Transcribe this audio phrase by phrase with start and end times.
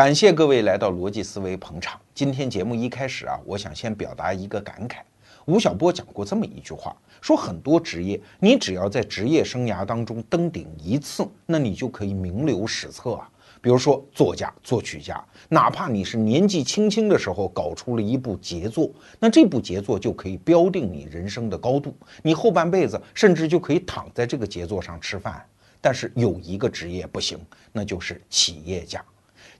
[0.00, 2.00] 感谢各位来到逻辑思维捧场。
[2.14, 5.00] 今天节目一开始啊，我想先表达一个感慨。
[5.44, 13.28] 吴晓波讲过这么一句话，说很多职业，你只要在职业生涯当中登顶一次，那你就可以名留史册啊。
[13.60, 25.44] 比如说作家、作曲家，哪怕你是年纪轻轻的时候搞出了一部杰作，那这部杰作就可以标定你人生的高度，你后半辈子甚至就可以躺在这个杰作上吃饭。
[25.78, 27.38] 但是有一个职业不行，
[27.70, 29.04] 那就是企业家。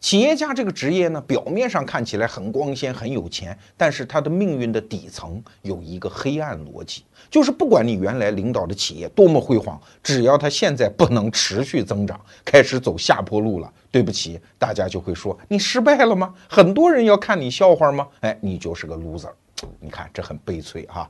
[0.01, 16.35] 企业家这个职业呢，表面上看起来很光鲜、很有钱，但是他的命运的底层有一个黑暗逻辑，就是不管你原来领导的企业多么辉煌，只要他现在不能持续增长，开始走下坡路了，对不起，大家就会说你失败了吗？
[16.49, 18.08] 很多人要看你笑话吗？
[18.21, 19.30] 哎，你就是个 loser。
[19.79, 21.08] 你看这很悲催哈。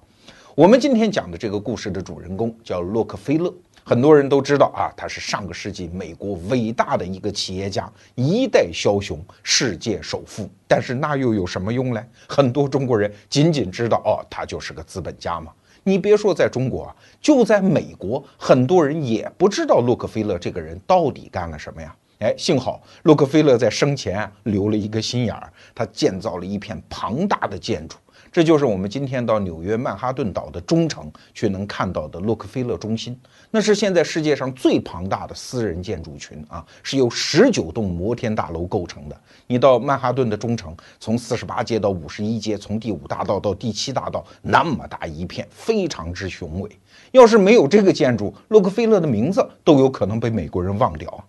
[0.57, 3.55] 我们今天讲的这个故事的主人公叫洛克菲勒。
[3.85, 10.49] 很多人都知道啊，他是上个世纪美国伟大的一个企业家，一代枭雄，世界首富。
[10.69, 12.05] 但是那又有什么用呢？
[12.29, 15.53] 很多中国人仅仅知道哦，他就是个资本家嘛。
[15.83, 21.97] 你别说在中国啊，就在美国，很多人也不知道洛克菲勒这个人到底干了什么呀。
[22.19, 27.97] 哎，幸好洛克菲勒在生前留了一个心眼儿，他建造了一片庞大的建筑。
[28.33, 33.19] 这就是我们今天到纽约曼哈顿岛的中城去能看到的洛克菲勒中心，
[33.51, 39.21] 那是现在世界上最庞大的私人建筑群啊，是由十九栋摩天大楼构成的。
[39.49, 46.71] 你到曼哈顿的中城，从四十八街到五十一街，从第五大道到第七大道，那么大一片，非常之雄伟。
[47.11, 51.25] 要是没有这个建筑，洛克菲勒的名字都有可能被美国人忘掉啊。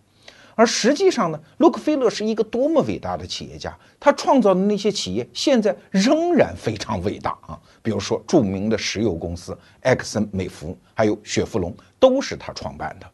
[0.56, 7.60] 而实际上呢，洛克菲勒是一个多么伟大的企业家，他创造的那些企业现在仍然非常伟大啊。
[7.82, 13.08] 比如说著名的石油公司埃克森美孚，还有雪佛龙，都是他创办的。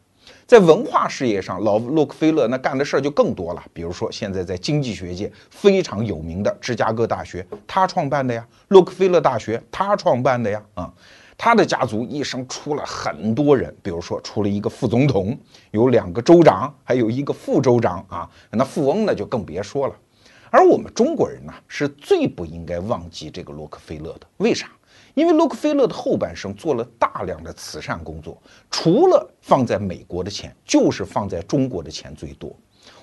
[0.46, 3.62] 在文化事业上，老洛克菲勒那干的事儿就更多了。
[3.72, 10.62] 比如说现在在经济学界非常有名的芝加哥大学，他创办的呀；洛克菲勒大学，他创办的呀。
[10.74, 10.92] 啊。
[11.40, 15.38] 他的家族一生出了很多人，比如说出了一个副总统，
[15.70, 18.28] 有两个州长，还有一个副州长啊。
[18.50, 19.94] 那富翁呢就更别说了。
[20.50, 24.26] 而我们中国人呢，是最不应该忘记这个洛克菲勒的。
[24.38, 24.68] 为啥？
[25.14, 32.54] 因为洛克菲勒的后半生做了大量的慈善工作，除了放在美国的钱，就是放在中国的钱最多。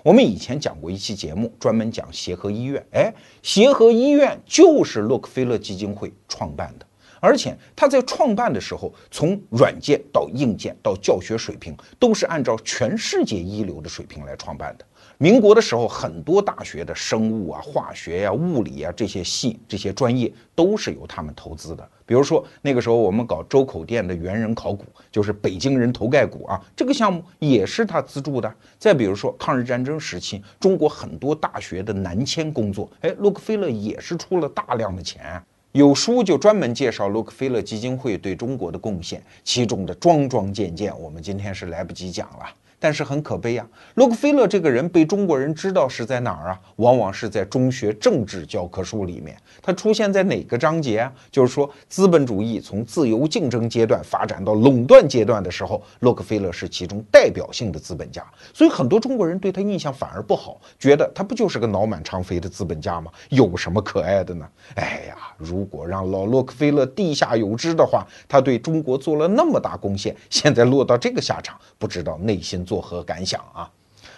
[0.03, 2.85] 我们以前讲过一期节目，专门讲协和医院。
[2.91, 6.85] 哎，协和医院就是洛克菲勒基金会创办的。
[7.25, 14.85] 而且他在创办的时候，从软件到硬件到教学水平，都是按照全世界一流的水平来创办的。
[15.17, 21.89] 民国的时候，很多大学的生物啊、化学呀、物理啊这些系、这些专业都是由他们投资的。
[22.05, 28.53] 比如说那个时候我们搞周口店的猿人考古，就是北京人头盖骨啊，这个项目也是他资助的。
[28.77, 35.41] 再比如说抗日战争时期，中国很多大学的南迁工作，哎，洛克菲勒也是出了大量的钱。
[35.75, 42.45] 有书就专门介绍洛克菲勒基金会对中国的贡献，其中的桩桩件件，我们今天是来不及讲了。
[42.85, 46.61] 但是很可悲呀，洛克菲勒这个人被中国人知道是在哪儿啊？
[46.75, 49.35] 往往是在中学政治教科书里面。
[49.59, 51.11] 他出现在哪个章节啊？
[51.31, 58.23] 就是说，资本主义从自由竞争阶段发展到垄断阶段的时候，洛克菲勒是其中代表性的资本家。
[58.53, 63.11] 所以很多中国人对他印象反而不好，觉得他不就是个脑满肠肥的资本家吗？
[63.29, 64.47] 有什么可爱的呢？
[64.75, 72.74] 哎呀，如果让老洛克菲勒地下有知的话，他对中国做了那么大贡献，现在落到这个下场，不知道内心做。
[72.75, 73.71] 作何感想啊？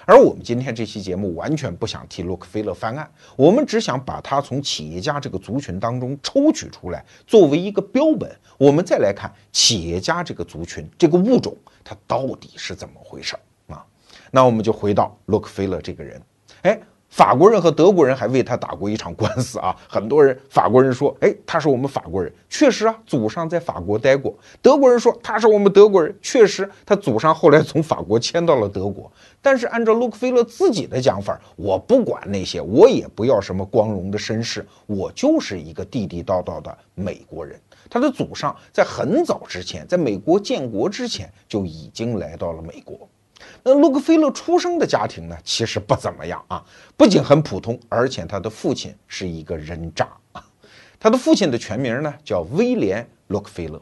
[0.04, 13.36] 而我们今天这期节目完全不想替洛克菲勒翻案，我们只想把他从企业家这个族群当中抽取出来，作为一个标本，我们再来看企业家这个族群这个物种它到底是怎么回事
[13.68, 13.86] 啊？
[14.32, 16.20] 那我们就回到洛克菲勒这个人，
[16.64, 16.80] 哎。
[17.10, 19.76] 法国人和德国人还为他打过一场官司啊！
[19.90, 37.60] 很多人，法国人说：“哎，他是我们法国人，确实啊，祖上在法国待过。”德国人说：“他是我们德国人，确实，他祖上后来从法国迁到了德国。”但是按照洛克菲勒自己的讲法，我不管那些，我也不要什么光荣的身世，我就是一个地地道道的美国人。
[37.90, 43.08] 他的祖上在很早之前，在美国建国之前就已经来到了美国。
[43.68, 46.64] 那洛克菲勒出生的家庭呢，其实不怎么样啊，
[46.96, 50.42] 不仅很普通，而且他的父亲是一个人渣啊。
[50.98, 53.78] 他的父亲的全名呢叫威廉·洛克菲勒。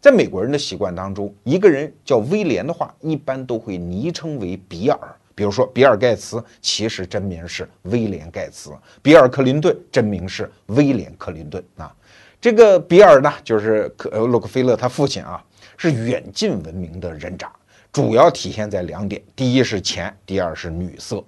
[0.00, 4.98] 在美国人的习惯当中，一个人叫威廉的话，一般都会昵称为比尔。
[5.36, 11.94] 比如说，比尔·盖茨其实真名是威廉·盖茨，比尔·克林顿真名是威廉·克林顿啊。
[12.40, 15.40] 这个比尔呢，就是克洛克菲勒他父亲啊，
[15.76, 17.52] 是远近闻名的人渣。
[17.92, 21.24] 主要体现在两点：第一是钱，第二是女色。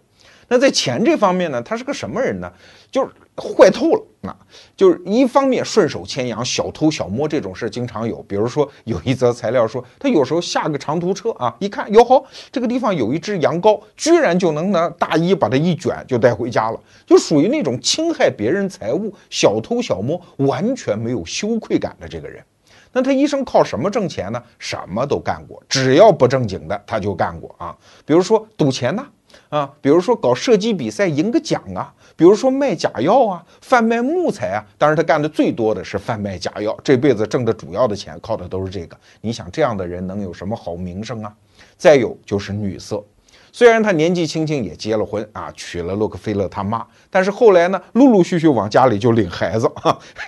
[0.53, 2.53] 那在钱这方面呢，他是个什么人呢？
[2.91, 4.37] 就是坏透了啊！
[4.77, 8.21] 就是一方面顺手牵羊，小偷小摸这种事经常有。
[8.25, 22.45] 比如说有一则材料说，他有时候下个长途车啊，一看哟吼，这个地方有一只羊羔，居然就能拿大衣把它一卷就带回家了，就属于那种侵害别人财物、小偷小摸，完全没有羞愧感的这个人。
[22.93, 24.43] 那他一生靠什么挣钱呢？
[24.59, 27.77] 什么都干过，只要不正经的他就干过啊。
[28.05, 29.07] 比如说赌钱呐。
[29.49, 34.65] 啊，比如说搞射击比赛赢个奖啊，比如说卖假药啊，贩卖木材啊。
[34.77, 38.97] 当然，他干的最多的是贩卖假药，这辈子挣的主要的钱靠的都是这个。
[39.21, 41.33] 你想，这样的人能有什么好名声啊？
[41.77, 43.05] 再有就是女色，
[43.53, 49.71] 虽然他年纪轻轻也结了婚啊，娶了洛克菲勒他妈，但是后来呢，陆陆续续往家里就领孩子，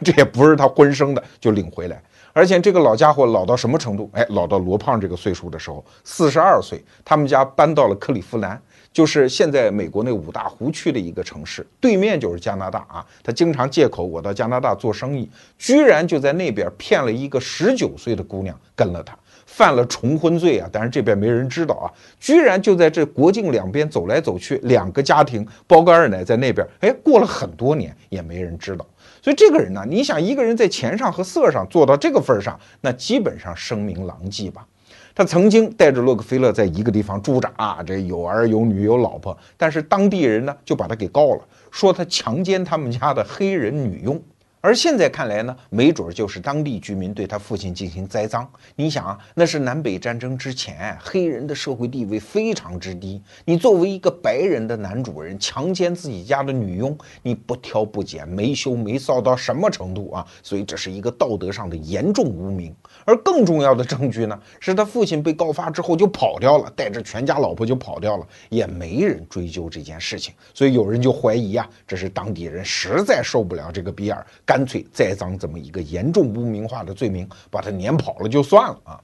[0.04, 2.00] 这也不是他婚生的，就领回来。
[2.32, 4.10] 而且这个老家伙老到什么程度？
[4.12, 8.60] 哎，老到罗胖这个岁数的时候，四十二岁，他们家搬到了克利夫兰。
[8.92, 13.02] 就是现在美国那五大湖区的一个城市，对面就是加拿大啊。
[13.22, 15.26] 他经常借口我到加拿大做生意，
[15.56, 20.68] 居然就在那边骗了一个十九岁的姑娘跟了他，犯了重婚罪啊。
[20.70, 21.88] 但是这边没人知道啊，
[22.20, 28.86] 居然就在这国境两边走来走去，两个家庭包个二奶在那边，哎，过了很多年也没人知道。
[29.22, 34.66] 所以这个人呢，你想一个人在钱上和色上做到这个份上，那基本上声名狼藉吧。
[35.14, 41.40] 他曾经带着洛克菲勒在一个地方住着啊，这有儿有女有老婆，但是当地人呢就把他给告了，
[41.70, 44.20] 说他强奸他们家的黑人女佣。
[44.62, 48.48] 而现在看来呢，没准就是当地居民对他父亲进行栽赃。
[48.76, 53.20] 你想啊，那是南北战争之前，黑人的社会地位非常之低。
[53.44, 60.24] 你作为一个白人的男主人，强奸自己家的女佣，你不挑不拣，没羞没臊到什么程度啊？
[60.44, 62.72] 所以这是一个道德上的严重污名。
[63.04, 70.32] 而更重要的证据呢，是他父亲被告发之后就跑掉了，带着全家老婆就跑掉了，也没人追究这件事情。
[70.54, 74.24] 所以有人就怀疑啊，这是当地人实在受不了这个比尔。
[74.52, 79.00] 干脆栽赃这么一个严重污名化的罪名，把他撵跑了就算了啊。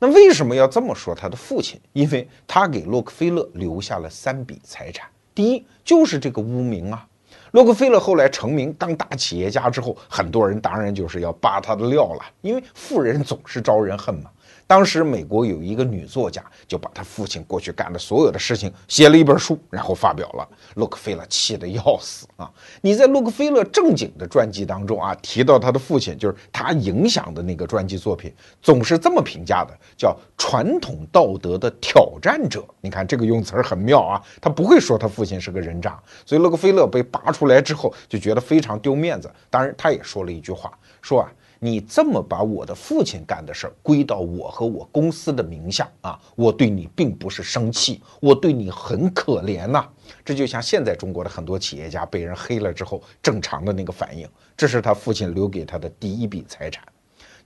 [0.00, 1.80] 那为什么要这么说他的父亲？
[1.92, 5.06] 因为他给洛克菲勒留下了三笔财产。
[5.32, 7.06] 第一就是这个污名啊。
[7.52, 14.32] 洛克菲勒后来成名当大企业家之后，很多人当然就是要扒他的料了，因为富人总是招人恨嘛。
[14.72, 20.48] 当时美国有一个女作家，就把她父亲过去干的所有的事情写了一本书，然后发表了。
[20.76, 22.50] 洛克菲勒气得要死啊！
[22.80, 28.32] 你在洛克菲勒正经的传记当中啊，提到他的父亲，就是他影响的那个传记作品，
[28.62, 32.64] 总是这么评价的，叫传统道德的挑战者。
[32.80, 36.02] 你看这个用词儿很妙啊，他不会说他父亲是个人渣。
[36.24, 39.30] 所以洛克菲勒被扒出来之后，就觉得非常丢面子。
[39.50, 40.72] 当然，他也说了一句话，
[41.02, 41.30] 说啊。
[41.64, 49.88] 你这么把我的父亲干的事儿归到我和我公司的名下啊，我对你并不是生气，我对你很可怜呐。
[50.24, 54.28] 这就像现在中国的很多企业家被人黑了之后正常的那个反应。
[54.56, 56.82] 这是他父亲留给他的第一笔财产。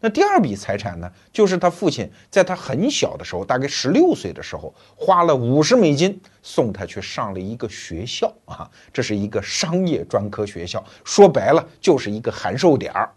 [0.01, 13.13] 那第二笔财产呢，就是他父亲在他很小的时候，大概十六岁的时候，花了五十美金送他去上了一个学校啊，这是一个商业专科学校，说白了就是一个函授点儿。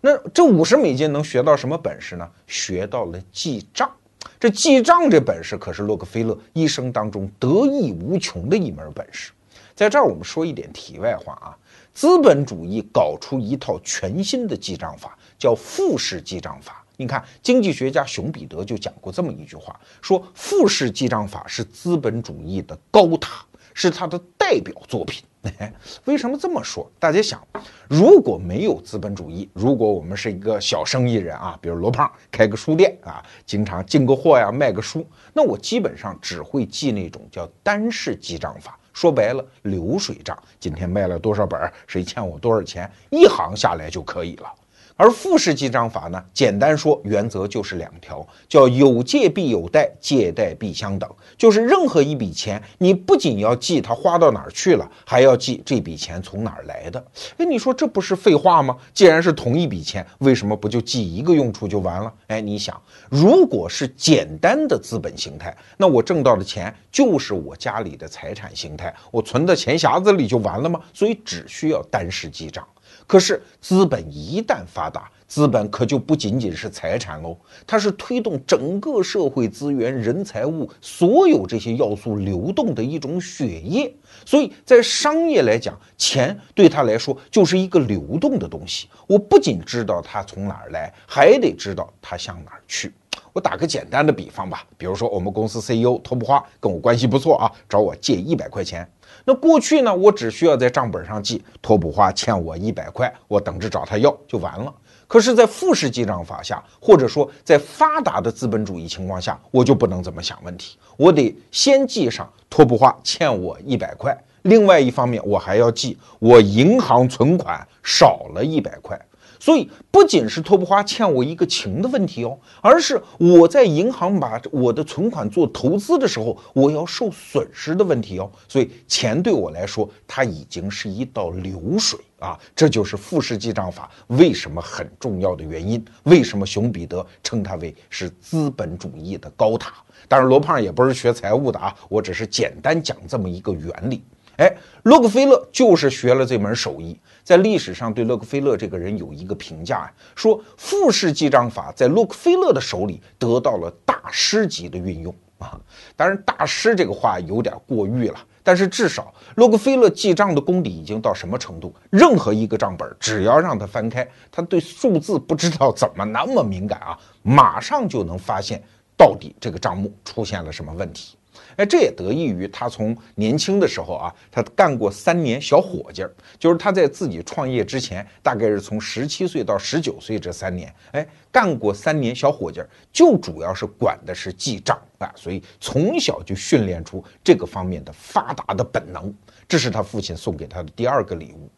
[0.00, 2.28] 那这五十美金能学到什么本事呢？
[2.46, 3.90] 学到了记账。
[4.38, 9.32] 这记账这本事可是洛克菲勒一生当中得意无穷的一门本事。
[9.74, 11.56] 在这儿我们说一点题外话啊，
[11.94, 16.84] 资本主义搞出一套全新的记账法，叫复式记账法。
[16.96, 23.42] 你看，经济学家熊彼得就讲过这么一句话，说复式记账法是资本主义的高塔，
[23.72, 25.24] 是它的代表作品。
[26.04, 26.90] 为什么这么说？
[26.98, 27.40] 大家想，
[27.88, 44.54] 如果没有资本主义，如果我们是一个小生意人啊，比如罗胖开个书店啊，经常进个货呀，卖个书，那我基本上只会记那种叫单式记账法，说白了流水账，今天卖了多少本，谁欠我多少钱，一行下来就可以了。
[45.00, 46.22] 而复式记账法呢？
[46.34, 51.10] 简单说，原则就是两条，叫有借必有贷，借贷必相等。
[51.38, 57.02] 就是任何一笔钱，你不仅要记它花到哪儿去了，还要记这笔钱从哪儿来的。
[57.38, 58.76] 哎，你说这不是废话吗？
[58.92, 62.12] 既然是同一笔钱，为什么不就记一个用处就完了？
[62.26, 62.78] 哎，你想，
[63.08, 70.78] 如果是简单的资本形态，那我挣到的钱就是我家里的财产形态，我存到钱匣子里就完了吗？
[70.92, 72.62] 所以只需要单式记账。
[73.10, 77.36] 可是资本一旦发达，资本可就不仅仅是财产喽，
[77.66, 83.92] 它是推动整个社会资源、人财物所有这些要素流动的一种血液。
[84.24, 88.88] 所以在商业来讲，钱对他来说就是一个流动的东西。
[89.08, 92.92] 我不仅知道它从哪儿来，还得知道它向哪儿去。
[93.32, 98.88] 我打个简单的比方吧，比如说我们公司 CEO 托布花跟我关系不错啊，找我借一百块钱。
[99.24, 104.72] 那过去呢，我只需要在账本上记托普花欠我一百块，我等着找他要就完了。
[105.06, 110.78] 可是，在复式记账法下，或者说在发达的资本主义情况下，我就不能这么想问题。
[110.96, 118.96] 我得先记上托普花欠我一百块，另外一方面，我还要记我银行存款少了一百块。
[119.40, 128.30] 所以不仅是托布花欠我一个情的问题哦，而是我在银行把我的存款做投资的时候，我要受损失的问题哦。
[128.46, 132.38] 所以钱对我来说，它已经是一道流水啊。
[132.54, 135.82] 这就是复式记账法为什么很重要的原因。
[136.04, 139.72] 为什么熊彼得称它为是资本主义的高塔？
[140.06, 144.02] 当然，罗胖也不是学财务的啊，我只是简单讲这么一个原理。
[144.36, 144.50] 哎，
[144.84, 146.98] 洛克菲勒就是学了这门手艺。
[147.30, 155.56] 在历史上，对洛克菲勒这个人有一个评价啊，说复式记账法在洛克菲勒的手里得到了大师级的运用啊。
[155.94, 161.72] 当然，大师这个话有点过誉了，但是至少洛克菲勒记账的功底已经到什么程度？
[161.88, 168.60] 任何一个账本，只要让他翻开，他对数字不知道怎么那么敏感啊，马上就能发现
[168.96, 171.16] 到底这个账目出现了什么问题。
[171.56, 189.12] 哎，这也得益于他从年轻的时候啊，他干过三年小伙计儿，就是他在自己创业之前，大概是从十七岁到十九岁这三年，哎，干过三年小伙计儿，就主要是管的是记账啊，所以从小就训练出这个方面的发达的本能，
[189.48, 191.50] 这是他父亲送给他的第二个礼物。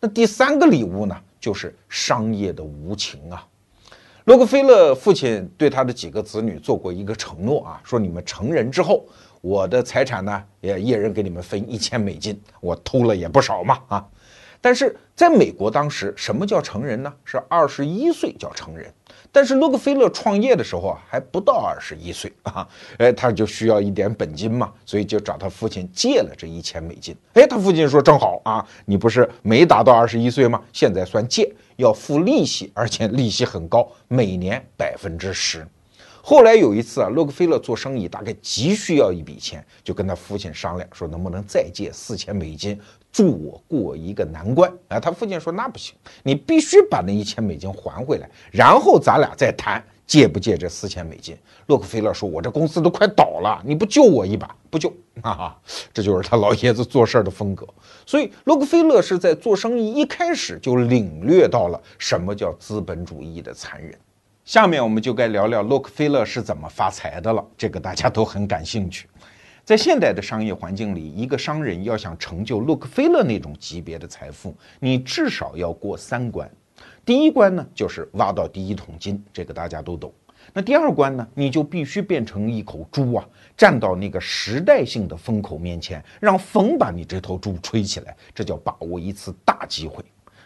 [0.00, 3.46] 那第三个礼物呢，就是商业的无情啊。
[4.24, 9.04] 洛克菲勒父亲对他的几个子女做过一个承诺啊，说你们成人之后。
[9.42, 14.06] 我的财产呢，也一人给你们分一千美金，我偷了也不少嘛啊！
[14.60, 17.12] 但是在美国当时，什么叫成人呢？
[17.24, 18.88] 是二十一岁叫成人。
[19.32, 22.68] 但是洛克菲勒创业的时候啊，还不到二十一岁啊，
[22.98, 27.16] 哎，他就需要一点本金嘛，所以就找他父亲借了这一千美金。
[27.32, 30.62] 哎，他父亲说正好啊，你不是没达到二十一岁吗？
[30.72, 35.66] 现在算借，要付利息，而且利息很高，每年百分之十。
[36.24, 42.78] 后来有一次啊，洛克菲勒做生意大概急需要一笔钱，就跟他父亲商量说，能不能再借四千美金
[43.10, 45.00] 助我过一个难关啊？
[45.00, 51.36] 他父亲说那不行，你必须把那一千美金还回来，然后咱俩再谈借不借这四千美金。
[51.66, 55.58] 洛克菲勒说，我这公司都快倒了，你不救我一把不救 啊！
[55.92, 57.66] 这就是他老爷子做事的风格。
[58.06, 63.98] 所以洛克菲勒是在做生意一开始就领略到了什么叫资本主义的残忍。
[64.44, 69.08] 下面我们就该聊聊洛克菲勒是怎么发财的了，这个大家都很感兴趣。
[69.64, 76.50] 在现代的商业环境里，一个商人要想成就洛克菲勒那种级别的财富，你至少要过三关。
[77.04, 80.12] 第一关呢，就是挖到第一桶金，这个大家都懂。
[80.52, 83.24] 那第二关呢，你就必须变成一口猪啊，
[83.56, 90.04] 站到那个时代性的风口面前，让风把你这头猪吹起来，这叫把握一次大机会。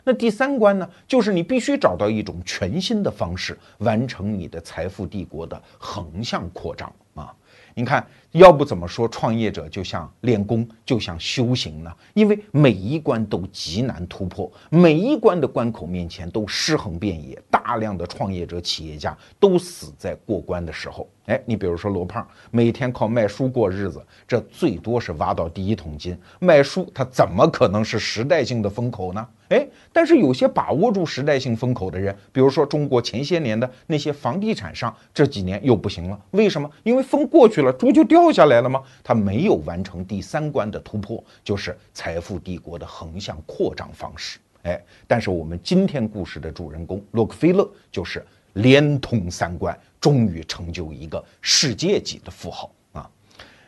[0.09, 7.35] 那第三关呢，就是你必须找到一种全新的方式，完成你的财富帝国的横向扩张啊！
[7.75, 8.07] 你看。
[8.37, 11.90] 要不怎么说创业者就像练功，就像修行呢？
[12.12, 21.09] 因为每一关都极难突破，每一关的关口面前都尸横遍野，大量的创业者、企业家都死在过关的时候。
[21.25, 26.16] 哎，你比如说罗胖，每天靠卖书过日子，这最多是挖到第一桶金。
[26.38, 29.26] 卖书他怎么可能是时代性的风口呢？
[29.49, 36.21] 哎，但是有些把握住时代性风口的人，比如说中国前些年的那些房地产商，这几年又不行了。
[36.33, 36.71] 为什么？
[36.85, 38.25] 因为风过去了，猪就掉。
[38.26, 38.83] 掉下来了吗？
[39.04, 44.38] 他没有完成第三关的突破，就是财富帝国的横向扩张方式。
[44.62, 53.09] 哎，但是我们今天故事的主人公洛克菲勒就是连通三关，终于成就一个世界级的富豪啊！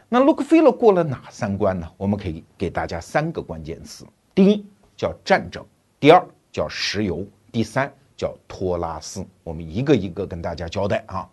[0.08, 1.88] 那洛克菲勒过了哪三关呢？
[1.96, 5.64] 我们可以给大家三个关键词：第一叫战争，
[6.00, 9.24] 第二叫石油，第三叫托拉斯。
[9.44, 11.28] 我们一个一个跟大家交代啊。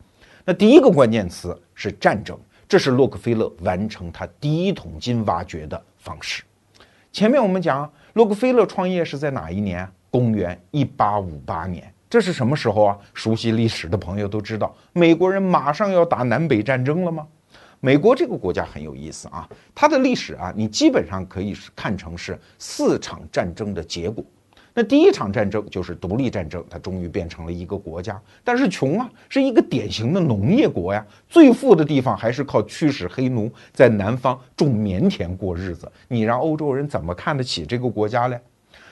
[0.46, 2.40] 那第一个关键词是战争。
[2.68, 6.44] 这是洛克菲勒完成他第一桶金挖掘的方式。
[7.12, 9.88] 前面我们讲，洛克菲勒创业是在哪一年？
[10.10, 11.92] 公元一八五八年。
[12.10, 12.98] 这是什么时候啊？
[13.14, 17.28] 熟悉历史的朋友都知道，美国人马上要打南北战争了吗？
[17.82, 24.24] 美国这个国家很有意思啊，它的历史啊，你基本上可以看成是四场战争的结果。
[24.78, 35.90] 那第一场战争就是独立战争，它终于变成了一个国家，但是穷啊，是一个典型的农业国呀，最富的地方还是靠驱使黑奴在南方种棉田过日子。
[36.10, 38.38] 你让欧洲人怎么看得起这个国家嘞？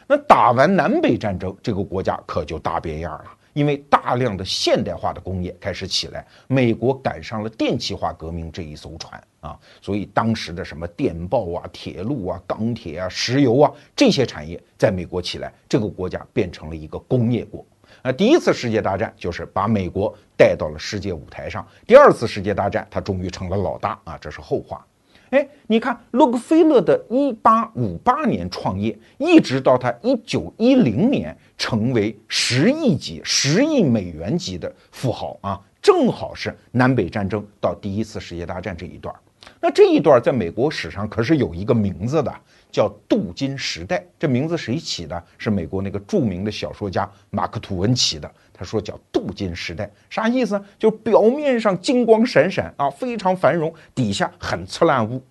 [0.08, 17.66] 那打完南北战争，这个国家可就大变样了，因为大量的现代化的工业开始起来，美国赶上了电气化革命这一艘船啊，所以当时的什么电报啊、铁路啊、钢铁啊、石油啊这些产业在美国起来，这个国家变成了一个工业国。
[18.02, 24.86] 啊，第一次世界大战就是把美国带到了世界舞台上，第二次世界大战他终于成了老大啊，这是后话。
[25.34, 39.14] 哎，你看洛克菲勒的1858年创业，一直到他1910年成为十亿级、十亿美元级的富豪啊，正好是南北战争到第一次世界大战这一段。
[39.60, 42.32] 那这一段在美国史上可是有一个名字的，
[42.74, 44.04] 叫镀金时代。
[44.20, 45.24] 这名字谁起的？
[45.38, 48.30] 是美国那个著名的小说家马克吐温起的。
[48.52, 50.62] 他说叫镀金时代，啥意思？
[50.78, 55.22] 就表面上金光闪闪啊，非常繁荣，底下很刺烂污。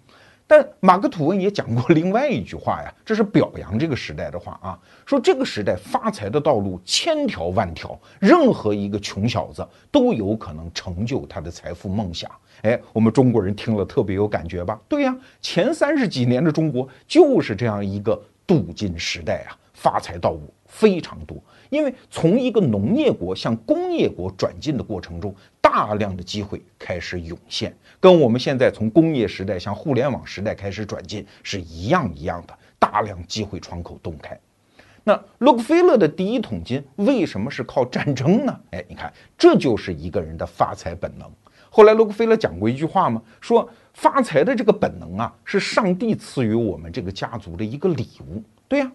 [0.53, 12.31] 但马克吐温也讲过另外一句话呀， 这是表扬这个时代的话啊，说这个时代发财的道路千条万条，任何一个穷小子都有可能成就他的财富梦想。
[12.61, 14.79] 哎，我们中国人听了特别有感觉吧？
[14.91, 21.43] 对呀，前三十几年的中国就是这样一个镀金时代啊，发财道路非常多。
[21.71, 34.37] 因为从一个农业国向工业国转进的过程中，大量的机会开始涌现，跟我们现在从工业时代向互联网时代开始转进是一样一样的，大量机会窗口洞开。
[35.05, 38.61] 那洛克菲勒的第一桶金为什么是靠战争呢？
[38.73, 41.31] 哎，你看，这就是一个人的发财本能。
[41.71, 43.23] 后来洛克菲勒讲过一句话吗？
[43.41, 48.43] 说发财的这个本能啊，是上帝赐予我们这个家族的一个礼物。
[48.67, 48.91] 对呀，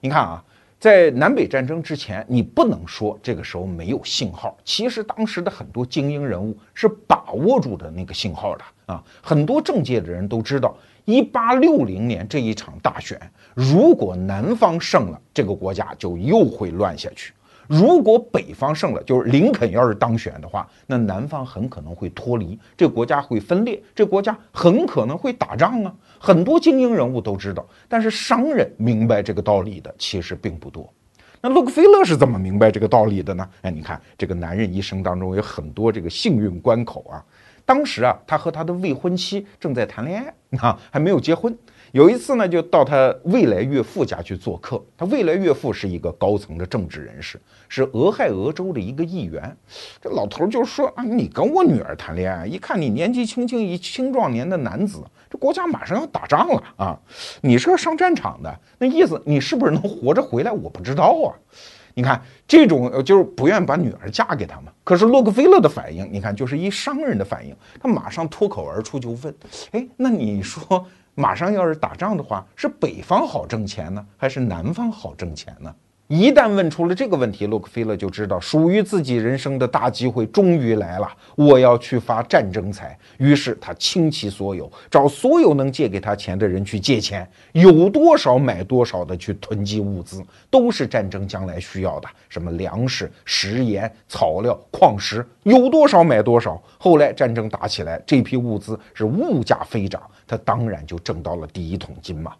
[0.00, 0.42] 你看啊。
[0.86, 4.56] 在南北战争之前，你不能说这个时候没有信号。
[4.64, 8.64] 其实当时的很多精英人物是把握住的那个信号的
[8.94, 9.02] 啊。
[9.20, 13.20] 很多政界的人都知道，一八六零年这一场大选，
[13.52, 17.32] 如果南方胜了，这个国家就又会乱下去。
[17.68, 25.94] 如果北方胜了，就是林肯要是当选的话，那南方很可能会脱离，这国家会分裂，这国家很可能会打仗啊。
[26.18, 30.92] 很多精英人物都知道，但是商人明白这个道理的其实并不多。
[31.40, 33.48] 那洛克菲勒是怎么明白这个道理的呢？
[33.62, 37.22] 哎，你看这个男人一生当中有很多这个幸运关口啊。
[37.64, 41.56] 当时啊，他和他的未婚妻正在谈恋爱啊，还没有结婚。
[41.92, 44.82] 有一次呢，就到他未来岳父家去做客。
[44.96, 49.56] 他未来岳父是一个高层的政治人士，是俄亥俄州的一个议员。
[50.02, 56.98] 这老头就说：“啊，你跟我女儿谈恋爱，一看你年纪轻轻一青壮年的男子，这国家马上要打仗了啊！
[57.40, 60.50] 你是要上战场的，那意思你是不是能活着回来？
[60.50, 61.32] 我不知道啊。
[61.94, 64.70] 你看这种就是不愿把女儿嫁给他嘛。
[64.84, 69.34] 可是洛克菲勒的反应，你看就是一商人的反应，他马上脱口而出就问：
[69.70, 70.84] 哎，那你说？”
[71.16, 75.74] 马上要是打仗的话，是北方好挣钱呢，还是南方好挣钱呢？
[76.08, 81.08] 一旦问出了这个问题，洛克菲勒就知道属于自己人生的大机会终于来了。
[81.34, 96.62] 我要去发战争财，于是他倾其所有，找所有能借给他钱的人去借钱，有多少买多少的去囤积物资，都是战争将来需要的，什么粮食、食盐、草料、矿石，有多少买多少。
[96.78, 102.32] 后来战争打起来，这批物资是物价飞涨，他当然就挣到了第一桶金嘛。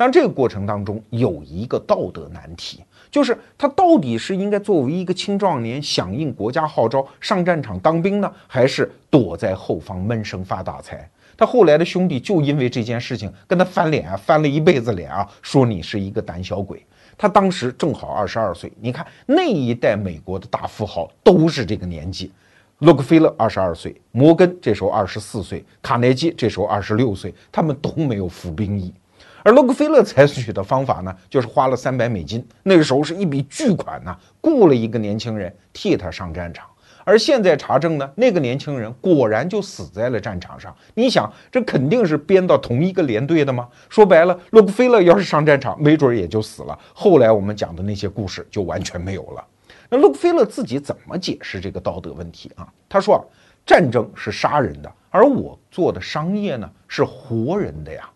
[0.00, 2.82] 但这个过程当中有一个道德难题。
[3.10, 11.06] 就是他到底是应该作为一个青壮年响应国家号召上战场当兵呢，还是躲在后方闷声发大财？
[11.36, 16.82] 他后来的兄弟就因为这件事情跟他翻脸啊，翻了一辈子脸啊，说你是一个胆小鬼。
[17.18, 22.32] 他当时正好二十二岁，你看那一代美国的大富豪都是这个年纪，
[22.78, 28.94] 洛克菲勒二十二岁，摩根这时候二十四岁，卡耐基这时候二十六岁，他们都没有服兵役。
[29.42, 36.66] 而洛克菲勒采取的方法呢，就是花了三百美金，那个时候是一笔巨款呐，雇了一个年轻人替他上战场。
[37.02, 40.72] 而现在查证呢，那个年轻人果然就死在了战场上。
[40.94, 43.66] 你想，这肯定是编到同一个连队的吗？
[43.88, 46.78] 说白了，洛克菲勒要是上战场，没准也就死了。
[46.92, 49.44] 后来我们讲的那些故事就完全没有了。
[49.88, 52.68] 那洛克菲勒自己怎么解释这个道德问题啊？
[52.88, 53.24] 他说啊，
[53.64, 58.09] 战争是杀人的，而我做的商业呢，是活人的呀。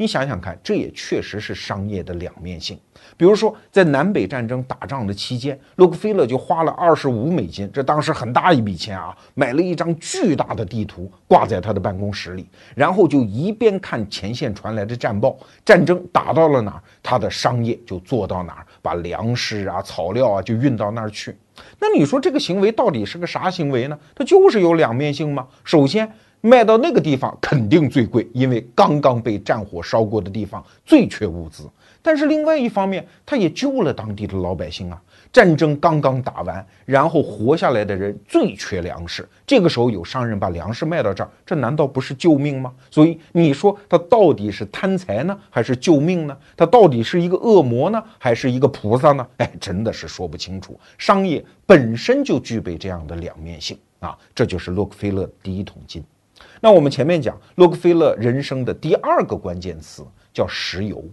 [0.00, 2.78] 你想想看，这也确实是商业的两面性。
[3.16, 21.36] 比如说，在南北战争打仗的期间，洛克菲勒就花了二十五美金，这当时很大一笔钱啊，买了一张巨大的地图挂在他的办公室里，然后就一边看前线传来的战报，战争打到了哪儿，他的商业就做到哪儿，把粮食啊、草料啊就运到那儿去。
[21.80, 23.98] 那你说这个行为到底是个啥行为呢？
[24.14, 25.48] 它就是有两面性吗？
[25.64, 26.08] 首先。
[26.40, 31.68] 卖到那个地方肯定最贵，因为刚刚被战火烧过的地方最缺物资。
[32.00, 35.02] 但是另外一方面，他也救了当地的老百姓啊。
[35.30, 42.72] 战争刚刚打完，然后活下来的人最缺粮食，这个时候有商人把粮食卖到这儿，这难道不是救命吗？
[42.90, 46.34] 所以你说他到底是贪财呢，还是救命呢？
[46.56, 49.26] 他到底是一个恶魔呢，还是一个菩萨呢？
[49.36, 50.80] 哎，真的是说不清楚。
[50.96, 56.02] 商业本身就具备这样的两面性啊，这就是洛克菲勒第一桶金。
[56.60, 61.04] 那我们前面讲洛克菲勒人生的第二个关键词叫石油。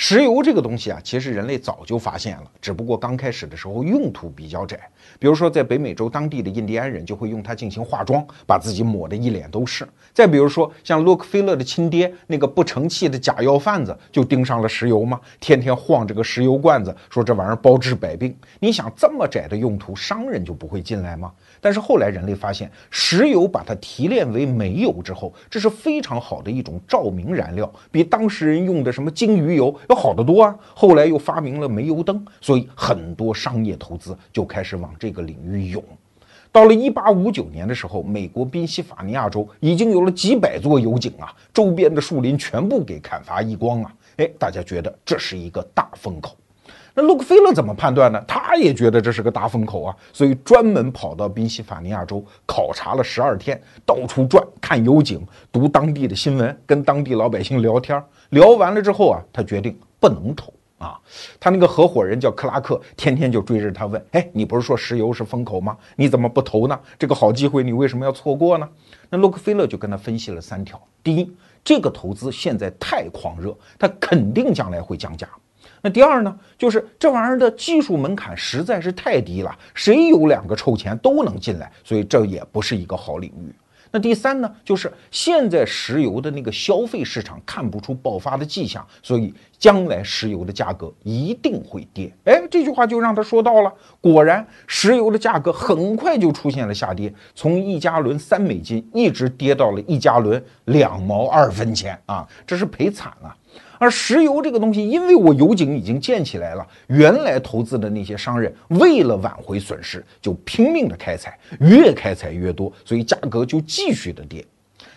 [0.00, 4.78] 石油这个东西啊，其实人类早就发现了，只不过刚开始的时候用途比较窄。
[5.18, 9.84] 比如说，在北美洲当地的印第安人就会用它进行化妆，把自己抹得一脸都是。
[10.14, 18.32] 再比如说，像洛克菲勒的亲爹那个不成器的假药贩子，就盯上了石油嘛，天天晃这个石油罐子，说这玩意儿包治百病。
[18.60, 21.32] 你想这么窄的用途，商人就不会进来吗？
[21.60, 30.56] 但是后来人类发现，石油把它提炼为煤油之后，这是非常好的一种照明燃料，比当时人用的什么鲸鱼油要好得多啊。
[30.74, 35.82] 后来又发明了煤油灯，所以很多商业投资就开始往这个领域涌。
[36.50, 43.94] 到了一八五九年的时候，美国宾夕法尼亚州已经有了几百座油井啊，周边的树林全部给砍伐一光啊。
[44.16, 46.34] 哎，大家觉得这是一个大风口。
[47.00, 48.20] 那洛克菲勒怎么判断呢？
[48.26, 58.02] 他也觉得这是个大风口啊，所以专门跑到宾夕法尼亚州考察了十二天，到处转看油井，读当地的新闻，跟当地老百姓聊天。
[58.30, 60.98] 聊完了之后啊，他决定不能投啊。
[61.38, 65.76] 他那个合伙人叫克拉克，天天就追着他问：“哎，你不是说石油是风口吗？
[65.94, 66.76] 你怎么不投呢？
[66.98, 68.68] 这个好机会你为什么要错过呢？”
[69.08, 71.32] 那洛克菲勒就跟他分析了三条：第一，
[71.62, 75.28] 这个投资现在太狂热，它肯定将来会降价。
[75.82, 83.54] 那第二呢，就是这玩意儿的技术门槛实在是太低了，谁有两个臭钱都能进来，所以这也不是一个好领域。
[83.90, 92.12] 那第三呢，就是现在石油的那个消费市场看不出爆发的迹象，所以将来石油的价格一定会跌。
[92.24, 103.34] 哎，这句话就让他说到了，果然石油的价格很快就出现了下跌，从一加仑三美金一直跌到了一加仑两毛二分钱啊，这是赔惨了。
[103.78, 114.44] 而石油这个东西，因为我油井已经建起来了，原来投资的那些商人为了挽回损失，就拼命的开采，越开采越多，所以价格就继续的跌。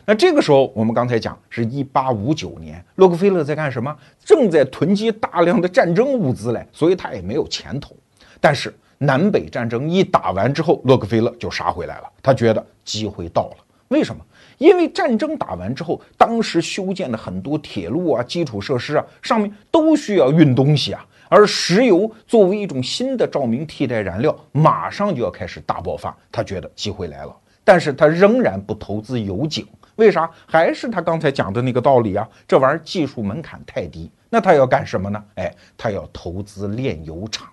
[0.06, 3.96] 那这个时候，我们刚才讲是一八五九年，洛克菲勒在干什么？
[4.26, 7.96] 正在囤积大量的战争物资嘞，所以他也没有钱投。
[8.40, 13.58] 但是南北战争一打完之后，洛克菲勒就杀回来了，他觉得机会到了。
[13.90, 14.26] 为什么？
[14.62, 21.04] 因为战争打完之后，当时修建的很多铁路啊、基础设施啊，上面都需要运东西啊。
[21.30, 26.16] 而石油作为一种新的照明替代燃料，马上就要开始大爆发。
[26.32, 29.66] 他觉得机会来了，但是他仍然不投资油井。
[29.96, 30.30] 为啥？
[30.46, 34.12] 还是他刚才讲的那个道理啊，这玩意儿技术门槛太低。
[34.30, 35.24] 那他要干什么呢？
[35.34, 37.48] 哎，他要投资炼油厂。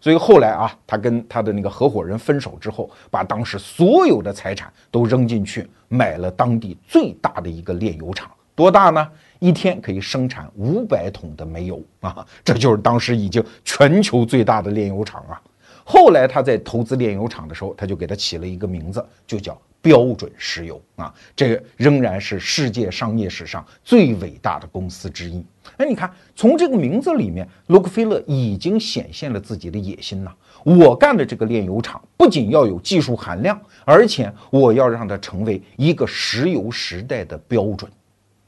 [0.00, 8.30] 所以后来啊，他跟他的那个合伙人分手之后，把当时所有的财产都扔进去，买了当地最大的一个炼油厂。
[8.54, 9.06] 多大呢？
[9.38, 12.26] 一天可以生产五百桶的煤油啊！
[12.44, 15.40] 这就是当时已经全球最大的炼油厂啊。
[15.82, 19.58] 后来他在投资炼油厂的时候，他就给他起了一个名字，就叫。
[19.82, 25.44] 标准石油啊，这仍然是世界商业史上最伟大的公司之一。
[25.76, 30.32] 哎，你看，从这个名字里面，洛克菲勒已经显现了自己的野心呐。
[30.64, 37.90] 我干的这个炼油厂不仅要有技术含量，而且我要让它成为一个石油时代的标准。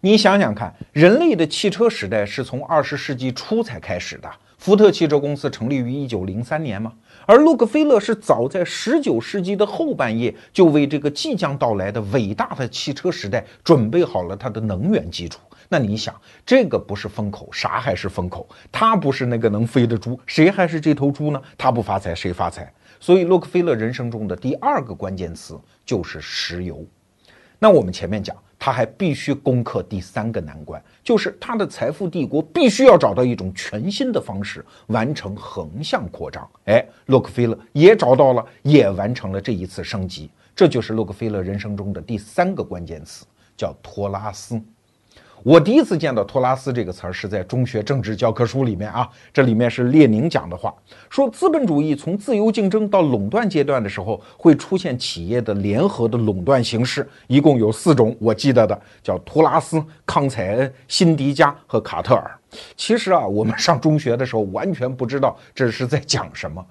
[0.00, 4.28] 你想想看，人类的汽车时代是从二十世纪初才开始的。
[4.58, 6.92] 福特汽车公司成立于一九零三年吗？
[7.26, 15.40] 而洛克菲勒是早在十九世纪的后半叶就为这个即将到来的伟大的汽车时代准备好了他的能源基础。
[15.68, 18.46] 那你想，这个不是风口，啥还是风口？
[18.70, 21.40] 他不是那个能飞的猪，谁还是这头猪呢？
[21.56, 22.70] 他不发财，谁发财？
[23.00, 26.84] 所以，洛克菲勒人生中的第二个关键词就是石油。
[27.58, 28.36] 那我们前面讲。
[28.64, 36.48] 他还必须攻克第三个难关，就是他的财富帝国必须要找到一种全新的方式完成横向扩张。
[36.66, 40.30] 哎，洛克菲勒也找到了，也完成了这一次升级。
[40.54, 44.62] 这就是洛克菲勒人生中的第三个关键词，叫托拉斯。
[45.44, 50.72] 我第一次见到托拉斯这个词儿是在中学政治教科书里面啊，这里面是列宁讲的话，
[51.10, 62.30] 说资本主义从自由竞争到垄断阶段的时候，会出现企业的联合的垄断形式，一共有四种，我记得的叫托拉斯、康采恩、辛迪加和卡特尔。
[62.76, 66.64] 其实啊，我们上中学的时候完全不知道这是在讲什么。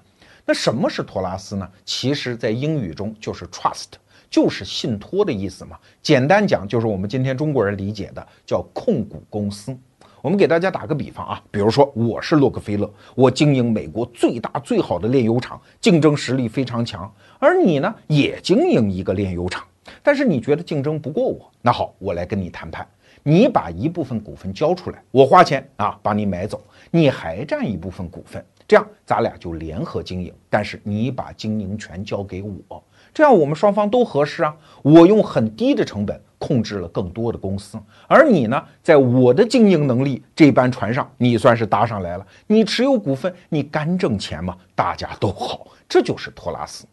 [0.46, 1.68] 那什么是托拉斯呢？
[1.84, 3.88] 其实，在英语中就是 trust。
[4.32, 9.76] 就是信托的意思嘛，简单讲就是我们今天中国人理解的叫控股公司。
[10.22, 19.62] 我们给大家打个比方啊，比如说我是洛克菲勒，我经营美国最大最好的炼油厂，竞争实力非常强，而你呢也经营一个炼油厂，
[20.02, 22.86] 但是你觉得竞争不过我，那好，我来跟你谈判，
[23.22, 26.58] 你把一部分股份交出来，我花钱啊把你买走，
[26.90, 32.82] 你还占一部分股份，这样咱俩就联合经营，但是你把经营权交给我。
[33.14, 34.54] 这样我们双方都合适啊！
[34.82, 42.26] 我用很低的成本控制了更多的公司，而你呢，在我的经营能力这班船上，你算是搭上来了。
[42.46, 46.84] 你持有股份，你干挣钱嘛，大家都好，这就是托拉斯。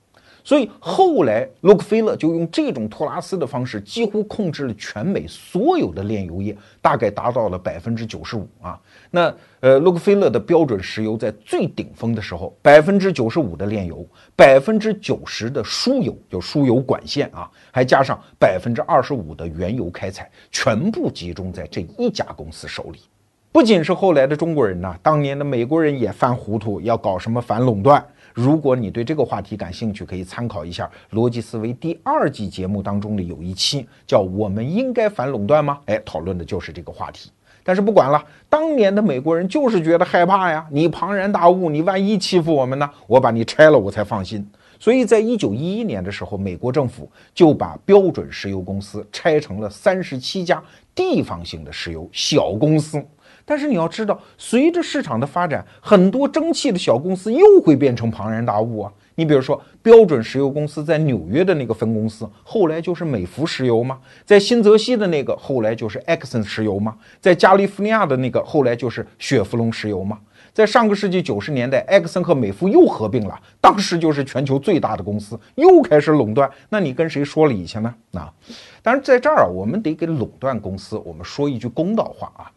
[0.50, 8.82] 所以后来，洛克菲勒就用这种托拉斯的方式，几乎控制了全美所有的炼油业，大概达到了百分之九十五啊。
[9.12, 14.04] 那呃，洛克菲勒的标准石油在最顶峰的时候，百分之九十五的炼油，
[14.36, 23.02] 百分之九十的输油，就输油管线啊，还加上百分之二十五的原油开采，全部集中在这一家公司手里。
[23.52, 28.04] 不仅是后来的中国人呐，当年的美国人也犯糊涂，要搞什么反垄断。
[28.40, 37.30] 如果你对这个话题感兴趣，可以参考一下《逻辑思维》第二季节目当中的有一期，叫“我们应该反垄断吗？”哎，讨论的就是这个话题。
[37.66, 42.90] 但是不管了，当年的美国人就是觉得害怕呀，你庞然大物，你万一欺负我们呢？
[43.08, 44.50] 我把你拆了，我才放心。
[44.80, 50.64] 所以在一九一一年的时候，美国政府就把标准石油公司拆成了三十七家
[50.96, 53.06] 地方性的石油小公司。
[53.50, 58.94] 但是你要知道，随着市场的发展，很多争气的小公司又会变成庞然大物啊！
[59.16, 63.98] 你比如说，标准石油公司在纽约的那个分公司，后来就是美孚石油吗？
[64.24, 66.96] 在新泽西的那个，后来就是埃克森石油吗？
[67.20, 70.20] 在加利福尼亚的那个，后来就是雪佛龙石油吗？
[70.54, 76.48] 在上个世纪九十年代，埃克森和美孚又合并了，当时就是全球最大的公司，又开始垄断。
[76.70, 77.92] 那你跟谁说理去呢？
[78.14, 78.32] 啊，
[78.84, 82.52] 当然在这儿啊，我们得给垄断公司，我们说一句公道话啊。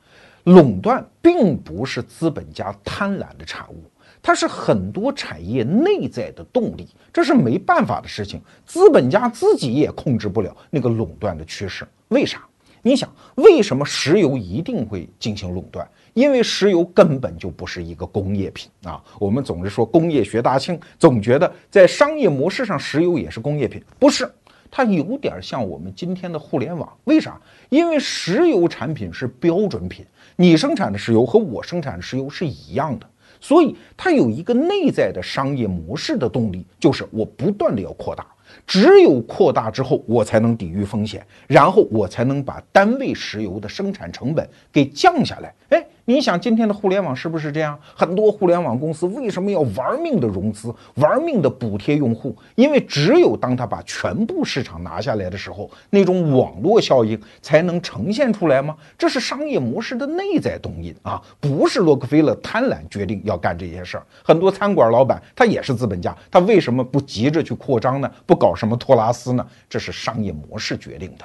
[0.45, 3.85] 垄断并不是资本家贪婪的产物，
[4.21, 8.41] 它是很多产业内在的动力，这是没办法的事情。
[8.67, 11.87] 资本家自己也控制不了那个垄断的趋势。
[12.09, 12.45] 为啥？
[12.85, 15.89] 你想，为什么石油一定会进行垄断？
[16.15, 19.01] 因为石油根本就不是一个工业品啊！
[19.21, 24.29] 我们总是说工业学大庆，总觉得在商业模式上，石油也是工业品，不是。
[24.75, 27.39] 它有点像我们今天的互联网，为啥？
[27.69, 30.03] 因为石油产品是标准品，
[30.35, 33.07] 你生产的石油和我生产的石油是一样的，
[33.39, 38.27] 所以它有一个内在的商业模式的动力，就是我不断的要扩大，
[38.67, 45.55] 只有扩大之后，我才能抵御风险，然后我才能把单位石油的生产成本给降下来。
[45.69, 45.87] 哎。
[46.05, 47.79] 你想今天的互联网是不是这样？
[47.95, 52.37] 很多互联网公司为什么要玩命的融资、玩命的补贴用户？
[52.57, 58.77] 因为只有当他把全部市场拿下来的时候，那种网络效应才能呈现出来吗？
[58.99, 64.05] 这是商业模式的内在动因啊，不是洛克菲勒贪婪决定要干这些事儿。
[64.25, 68.11] 很多餐馆老板他也是资本家，他为什么不急着去扩张呢？
[68.27, 69.47] 不搞什么托拉斯呢？
[69.71, 71.25] 这是商业模式决定的。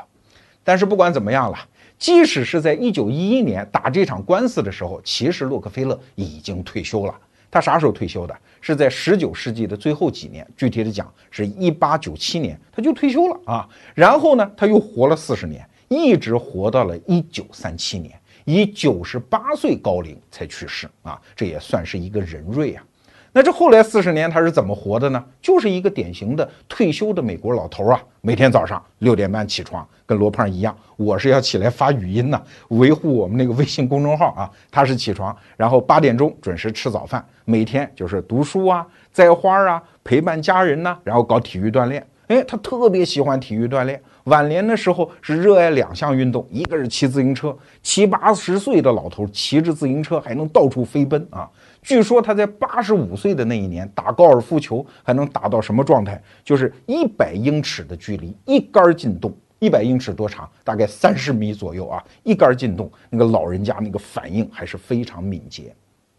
[0.64, 1.58] 但是不管怎么样了。
[1.98, 7.16] 即使是在一九一一年打这场官司的时候，其实洛克菲勒已经退休了。
[7.50, 8.38] 他啥时候退休的？
[8.60, 13.68] 是在十九世纪的最后几年，具体的讲是一八九七年，他就退休了啊。
[13.96, 21.20] 然后呢，他又活了四十年，一直活到了一九三七年，以九十八岁高龄才去世啊。
[21.36, 22.84] 这也算是一个人瑞啊。
[23.38, 25.24] 那这后来四十年他是怎么活的呢？
[25.40, 30.76] 就是一个典型的退休的美国老头啊，每天早上六点半起床，跟罗胖一样。
[30.96, 34.50] 我是要起来发语音呢，维护我们那个微信公众号啊。
[34.72, 42.04] 他是起床，然后八点钟准时吃早饭，每天就是读书啊、栽花啊、陪伴家人呢，然后搞体育锻炼。
[42.30, 44.02] 哎，他特别喜欢体育锻炼。
[44.24, 51.48] 晚年的时候是热爱两项运动，一个是骑自行车，七八十岁的老头骑着自行车还能到处飞奔啊。
[51.88, 56.22] 据说他在八十五岁的那一年打高尔夫球还能打到什么状态？
[56.44, 60.50] 就是一百英尺的距离一杆进洞，一百英尺多长？
[60.66, 65.74] 大概三十米左右啊，一杆进洞，那个老人家那个反应还是非常敏捷。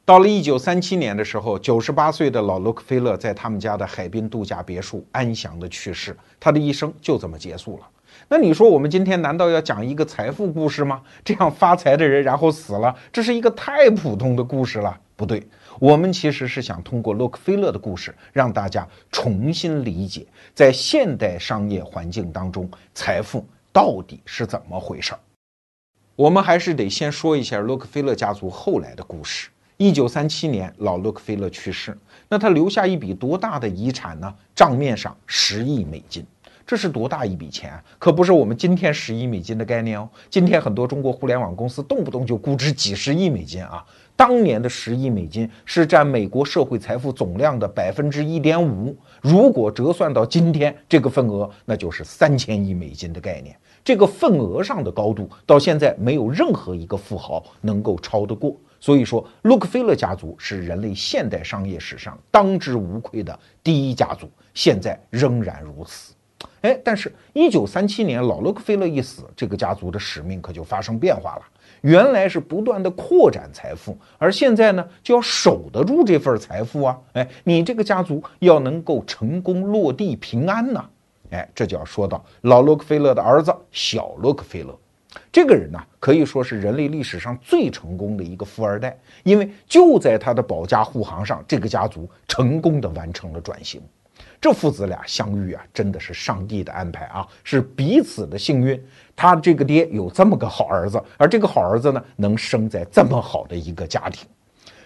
[0.06, 7.86] 到了一九三七年的时候，九十八岁的老洛克菲勒在他们家的海滨度假别墅安详的去世，他的一生就这么结束了。
[8.26, 11.02] 那你说我们今天难道要讲一个财富故事吗？
[11.22, 14.98] 这样发财的人然后死了，这是一个太普通的故事了。
[15.14, 15.44] 不对，
[15.78, 25.20] 我们其实是想通过洛克菲勒的故事，让大家重新理解在现代商业环境当中，财富到底是怎么回事儿。
[26.16, 29.48] 我们还是得先说一下洛克菲勒家族后来的故事。
[29.76, 31.96] 一九三七年，老洛克菲勒去世，
[32.28, 34.34] 那他留下一笔多大的遗产呢？
[34.52, 36.26] 账面上十亿美金，
[36.66, 37.80] 这是多大一笔钱？
[38.00, 40.10] 可不是我们今天十亿美金的概念哦。
[40.28, 43.86] 今天很多中国互联网公司动不动就估值几十亿美金啊。
[44.18, 53.56] 当年的十亿美金是占美国社会财富总量的百分之一点五，如果折算到今天，这个份额那就是三千亿美金的概念。
[53.84, 58.56] 这个份额上的高度，到现在没有任何一个富豪能够超得过。
[58.80, 66.12] 所以说，洛克菲勒家族是人类现代商业史上当之无愧的第一家族，现在仍然如此。
[66.62, 71.42] 哎，但是，一九三七年老洛克菲勒一死，这个家族的使命可就发生变化了。
[71.82, 76.98] 原来是不断的扩展财富，而现在呢，就要守得住这份财富啊！
[77.12, 80.84] 哎，你这个家族要能够成功落地平安呐！
[81.30, 84.76] 哎，这就要说到老洛克菲勒的儿子小洛克菲勒。
[85.32, 93.80] 这个人呢，可以说是人类历史上最成功的一个富二代，因为就在他的保驾护航上，这个家族成功的完成了转型。
[94.40, 98.80] 这父子俩相遇啊，真的是上帝的安排啊，是彼此的幸运。
[99.16, 104.28] 他这个爹有这么个好儿子，而这个好儿子呢，能生在这么好的一个家庭。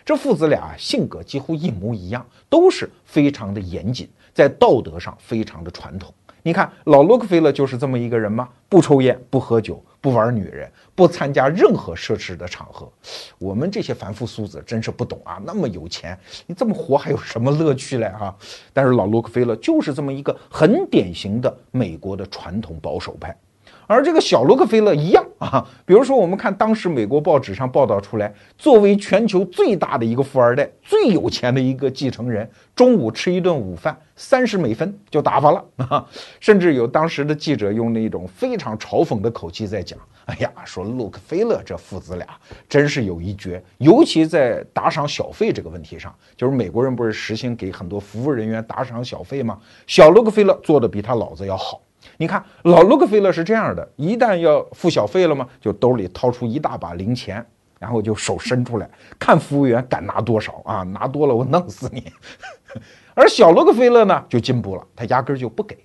[0.05, 6.13] 这父子俩性格几乎一模一样，都是非常的严谨，在道德上非常的传统。
[6.45, 8.49] 你看，老洛克菲勒就是这么一个人吗？
[8.69, 12.91] 不抽烟，不喝酒，不玩女人，不参加任何奢侈的场合。
[13.39, 15.41] 我们这些凡夫俗子真是不懂啊！
[15.45, 18.09] 那么有钱，你这么活还有什么乐趣嘞？
[18.09, 18.37] 哈！
[18.73, 23.37] 但是老洛克菲勒就是这么一个很典型的美国的传统保守派。
[23.87, 36.07] 而这个小洛克菲勒一样啊，比如说我们看当时美国报纸上报道出来，作为全球最大的一个富二代、最有钱的一个继承人，中午吃一顿午饭三十美分就打发了啊！
[36.41, 42.27] 甚至有当时的记者用那种非常嘲讽的口气在讲：“哎呀，说洛克菲勒这父子俩
[42.69, 49.59] 真是有一绝，尤其在打赏小费这个问题上，就是美国人不是实行给很多服务人员打赏小费吗？
[49.87, 51.81] 小洛克菲勒做的比他老子要好。”
[52.17, 55.47] 你看，老洛克菲勒是这样的：一旦要付小费了嘛？
[55.61, 57.45] 就兜里掏出一大把零钱，
[57.79, 58.89] 然后就手伸出来，
[59.19, 60.83] 看服务员敢拿多少啊？
[60.83, 62.13] 拿多了我弄死你。
[63.15, 65.77] 而小洛克菲勒呢，就进步了，他压根就不给。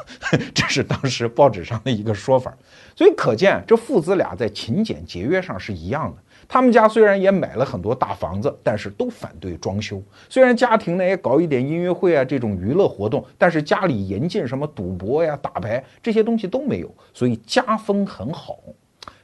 [0.54, 2.56] 这是当时报纸上的一个说法。
[2.96, 6.22] 所以可见，这父子俩在勤俭节约上是一样的。
[6.52, 10.02] 他们家虽然也买了很多大房子，但是都反对装修。
[10.28, 18.58] 虽然家庭呢也搞一点音乐会啊这种娱乐活动，但是家里严禁什么赌博呀、打牌这些东西都没有，所以家风很好。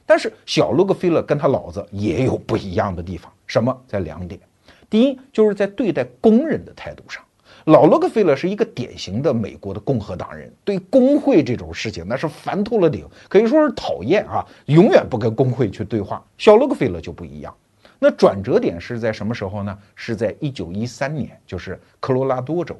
[0.05, 3.77] 但是小洛克菲勒跟他老子也有不一样的地方，什么？
[3.85, 4.39] 在两点。
[4.89, 7.21] 第一，就是在对待工人的态度上。
[7.67, 16.23] 老洛克菲勒是一个典型的美国的共和党人，对工会这种事情那是烦透了顶，可以说是讨厌啊，永远不跟工会去对话。
[16.37, 17.53] 小洛克菲勒就不一样，
[17.99, 19.77] 那转折点是在什么时候呢？
[19.95, 22.73] 是在一九一三年，就是科罗拉多州，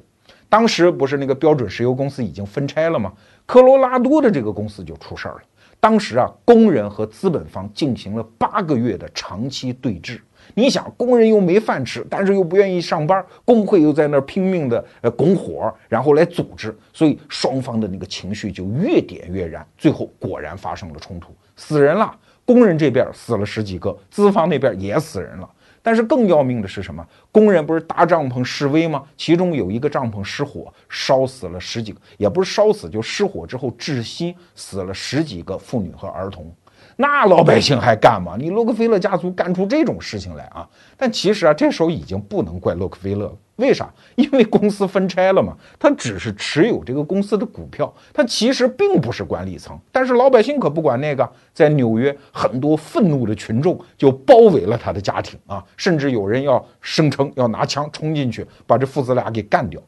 [0.48, 3.12] 当时不是那个标准石油公司已经分拆了吗？
[3.44, 5.42] 科罗拉多的这个公司就出事儿了。
[5.78, 10.18] 当时啊，工人和资本方进行了八个月的长期对峙。
[10.54, 25.48] 你想，工人又没饭吃，但是又不愿意上班，工会又在那儿拼命的呃拱火，然后来组织，所以双方的那个情绪就越点越燃，最后果然发生了冲突，死人了，工人这边死了十几个，资方那边也死人了。
[25.80, 27.06] 但是更要命的是什么？
[27.32, 29.04] 工人不是搭帐篷示威吗？
[29.16, 36.52] 其中有一个帐篷失火，烧死了十几个，也不是烧死，就失火之后窒息死了十几个妇女和儿童。
[36.96, 38.36] 那老百姓还干吗？
[38.38, 40.68] 你洛克菲勒家族干出这种事情来啊！
[40.96, 43.36] 但其实啊，这时候已经不能怪洛克菲勒了。
[43.56, 43.92] 为啥？
[44.14, 49.76] 因为公司分拆了嘛，他只是持有这个公司的股票，他其实并不是管理层。
[49.90, 59.80] 但是老百姓可不管那个，在纽约，很多愤怒的群众就包围了他的家庭啊，甚至有人要声称要拿枪冲进去把这父子俩给干掉。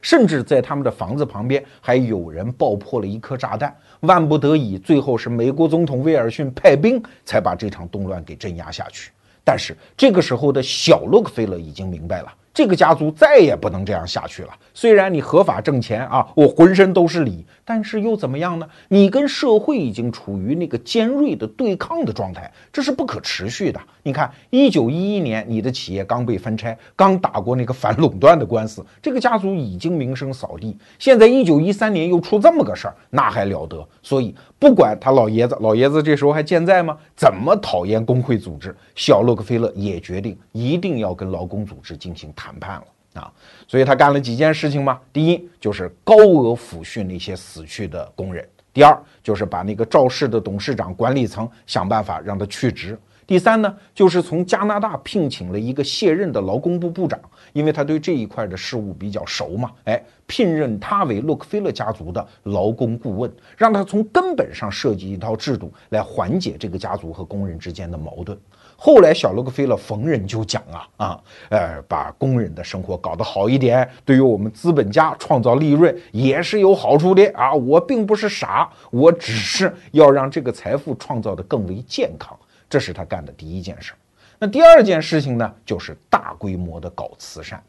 [0.00, 9.10] 甚至在他们的房子旁边还有人爆破了一颗炸弹，万不得已，最后是美国总统威尔逊派兵才把这场动乱给镇压下去。
[9.44, 12.32] 但是这个时候的小洛克菲勒已经明白了。
[12.58, 14.48] 这个家族再也不能这样下去了。
[14.74, 18.68] 虽然你合法挣钱啊，我浑身都是理，但是又怎么样呢？
[18.88, 23.80] 你跟社会已经处于那个尖锐的对抗的状态，这是不可持续的。
[24.02, 30.76] 你看，一九一一年你的企业刚被分拆，刚打过那个反垄断的官司，这个家族已经名声扫地。
[30.98, 33.86] 现在一九一三年又出这么个事儿，那还了得？
[34.02, 36.96] 所以不管他老爷子，老爷子这时候还健在吗？
[37.14, 42.54] 怎么讨厌工会组织，小洛克菲勒也决定一定要跟劳工组织进行谈。
[42.58, 43.32] 判了啊，
[43.68, 44.98] 所以他干了几件事情嘛。
[45.12, 57.20] 第一就是高额抚恤那些死去的工人；第二就是把那个肇事的董事长、管理层想办法让他去职；第三呢，就是从加拿大聘请了一个卸任的劳工部部长，
[57.52, 68.36] 因为他对这一块的事务比较熟嘛，哎，聘任他为洛克菲勒家族的劳工顾问，让他从根本上设计一套制度来缓解这个家族和工人之间的矛盾。
[68.80, 77.52] 后来，小洛克菲勒逢人就讲啊啊，呃，把工人的生活搞得好一点，对于我们资本家创造利润也是有好处的啊。
[77.52, 82.38] 我并不是傻，我只是要让这个财富创造的更为健康，
[82.70, 83.92] 这是他干的第一件事。
[84.38, 87.60] 那第二件事情呢，就是大规模的搞慈善。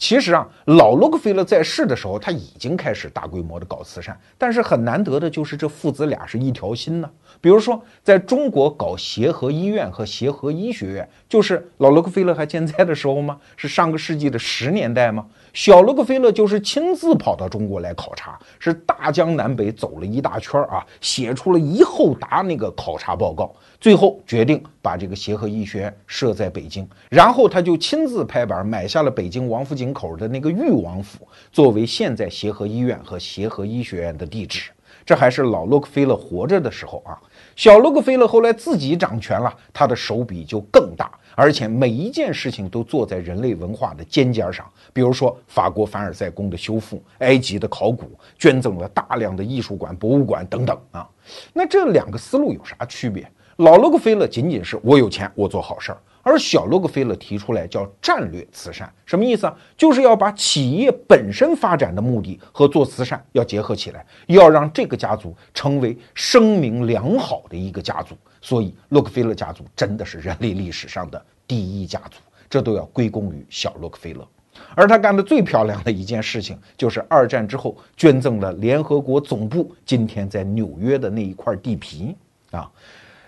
[0.00, 7.10] 其实啊，老洛克菲勒在世的时候，他已经开始大规模的搞慈善，但是很难得的就是这父子俩是一条心呢。
[7.38, 13.38] 比如说，在中国搞协和医院和协和医学院，就是老洛克菲勒还健在的时候吗？
[13.58, 15.26] 是上个世纪的十年代吗？
[15.52, 34.70] 小洛克菲勒就是亲自跑到中国来考察，是大江南北走了一大圈啊，写出了一厚沓那个考察报告，最后决定把这个协和医学院设在北京，然后他就亲自拍板买下了北京王府井口的那个裕王府，作为现在协和医院和协和医学院的地址。
[35.06, 37.18] 这还是老洛克菲勒活着的时候啊。
[37.56, 41.10] 小洛克菲勒后来自己掌权了，他的手笔就更大。
[41.34, 51.08] 而且每一件事情都坐在人类文化的尖尖上，比如说法国凡尔赛宫的修复、埃及的考古、捐赠了大量的艺术馆、博物馆等等啊。
[51.54, 53.26] 那这两个思路有啥区别？
[53.60, 55.98] 老洛克菲勒仅仅是我有钱，我做好事儿。
[56.22, 59.54] 而小洛克菲勒提出来叫战略慈善，什么意思啊？
[59.76, 68.16] 就是要把企业本身发展的目的和做慈善要结合起来，要让这个家族成为声名良好的一个家族。
[68.40, 74.26] 所以，洛克菲勒家族真的是人类历史上的第一家族，这都要归功于小洛克菲勒。
[74.74, 82.16] 而他干的最漂亮的一件事情，就是二战之后捐赠了联合国总部今天在纽约的那一块地皮
[82.52, 82.70] 啊。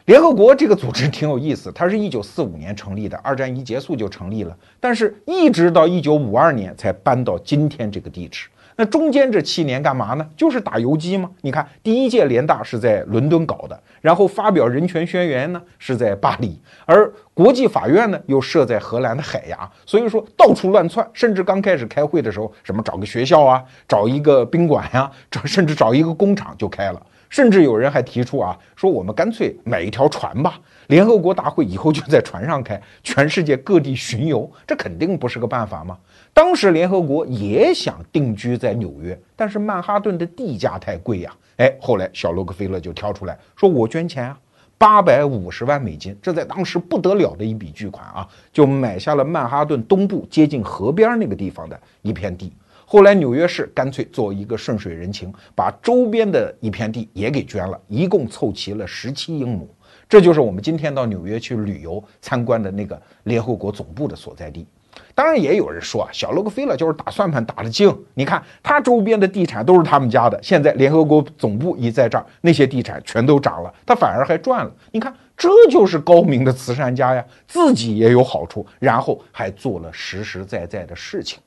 [0.06, 8.48] 联合国这个组织挺有意思，它是一九四五年成立的，二战一结束就成立了，但是一直到一九五二年才搬到今天这个地址。
[8.74, 10.26] 那中间这七年干嘛呢？
[10.34, 11.30] 就是打游击吗？
[11.42, 27.00] 你看，第一届联大是在伦敦搞的，然后发表人权宣言呢是在巴黎，而国际法院呢又设在荷兰的海牙，所以说到处乱窜，甚至刚开始开会的时候，什么找个学校啊，找一个宾馆呀，找甚至找一个工厂就开了。
[27.32, 35.96] 甚至有人还提出啊，说我们干脆买一条船吧，联合国大会以后就在船上开，全世界各地巡游，这肯定不是个办法吗？
[36.34, 41.34] 当时联合国也想定居在纽约，但是曼哈顿的地价太贵呀。
[41.56, 44.38] 哎，后来小洛克菲勒就跳出来说，我捐钱啊，
[44.76, 52.52] 八百五十万美金，这在当时不得了的一笔巨款啊，就买下了曼哈顿东部接近河边那个地方的一片地。
[52.92, 59.66] 后来纽约市干脆做一个顺水人情，把周边的一片地也给捐了，一共凑齐了十七英亩。
[60.06, 64.66] 这就是我们今天到纽约去旅游参观的那个联合国总部的所在地。
[65.14, 67.98] 当然，也有人说啊，小洛克菲勒就是打算盘打得精。
[68.12, 74.70] 你看他周边的地产都是他们家的，现在联合国总部一在这儿，那些地产全都涨了，他反而还赚了。
[74.90, 81.38] 你看，这就是高明的慈善家呀，自己也有好处，然后还做了实实在在的事情。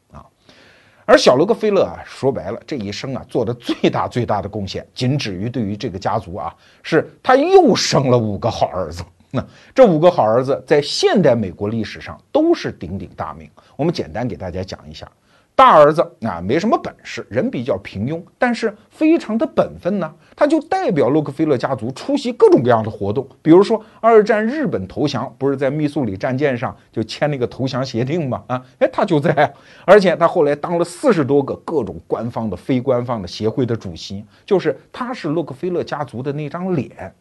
[1.06, 9.04] 而小罗克菲勒啊，说白了，这一生啊做的最大最大的贡献，仅止于对于这个家族啊，是他又生了五个好儿子。
[9.32, 13.50] 那这五个好儿子在现代美国历史上都是鼎鼎大名。
[13.76, 15.10] 我们简单给大家讲一下。
[15.56, 20.14] 大儿子啊，没什么本事，人比较平庸，但是非常的本分呢。
[20.36, 28.44] 他就代表洛克菲勒家族出席各种各样的活动，比如说二战日本投降，不是在密苏里战舰上就签那个投降协定吗？
[28.48, 29.54] 啊，哎，他就在，
[29.86, 37.16] 而且他后来当了四十多个各种官方的、非官方的协会的主席，就是他是洛克菲勒家族的那张脸。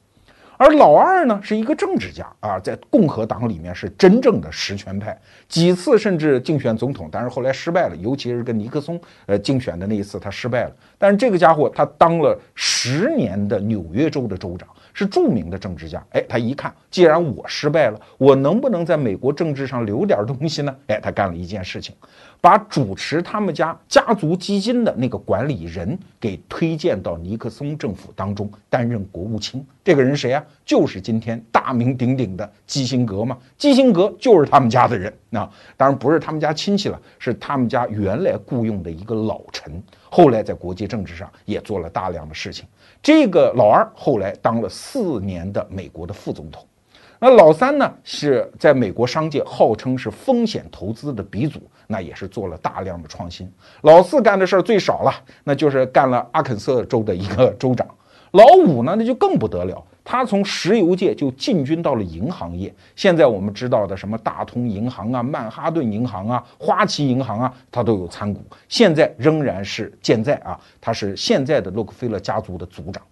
[0.57, 10.73] 而老二呢，是一个政治家啊，在共和党里面是真正的实权派，几次甚至竞选总统，但是后来失败了，尤其是跟尼克松呃竞选的那一次，他失败了。
[10.99, 14.69] 但是这个家伙他当了十年的纽约州的州长。
[14.95, 20.75] 是著名的政治家，哎，他一看，既然我失败了，我能不能在美国政治上留点东西呢？
[20.87, 21.95] 哎，他干了一件事情，
[22.41, 29.67] 把主持他们家家族基金的那个管理人给推荐到尼克松政府当中担任国务卿。
[29.83, 30.43] 这个人谁啊？
[30.65, 33.37] 就是今天大名鼎鼎的基辛格嘛。
[33.59, 35.41] 基辛格就是他们家的人，那
[35.77, 42.65] 当然不是他们家亲戚了，是他们家原来雇佣的一个老臣，后来在国际政治上也做了大量的事情。
[43.05, 46.67] 这个老二后来当了四年的美国的副总统，
[47.19, 53.47] 那老三呢是在美国商界号称是风险投资的鼻祖，那也是做了大量的创新。
[53.83, 55.13] 老四干的事儿最少了，
[55.45, 57.87] 那就是干了阿肯色州的一个州长。
[58.31, 62.73] 老五呢那就更不得了，他从石油界就进军到了银行业。
[62.95, 68.41] 现在我们知道的什么大通银行啊、曼哈顿银行啊、花旗银行啊，他都有参股。
[68.69, 73.03] 现在仍然是健在啊，他是现在的洛克菲勒家族的族长。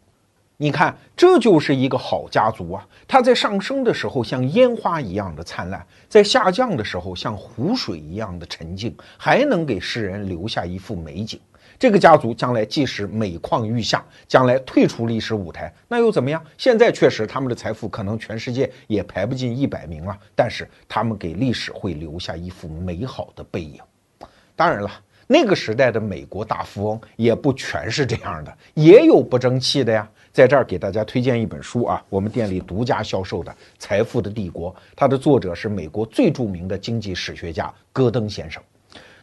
[0.59, 2.87] 你看，这就是一个好家族啊！
[3.09, 11.41] 它在上升的时候像烟花一样的灿烂，在下降的时候像湖水一样的沉静，还能给世人留下一幅美景。
[11.79, 16.43] 这个家族将来即使每况愈下，将来退出历史舞台，那又怎么样？
[16.57, 23.81] 现在确实他们的财富可能全世界也排不进一百名了，但是他们给历史会留下一幅美好的背影。
[24.55, 24.91] 当然了。
[25.29, 30.07] 那个时代的美国大富翁也不全是这样的，也有不争气的呀。
[30.31, 38.63] 在这儿给大家推荐一本书啊，我们店里独家销售的《财富的帝国》，它的作者是美国最著名的经济史学家戈登先生。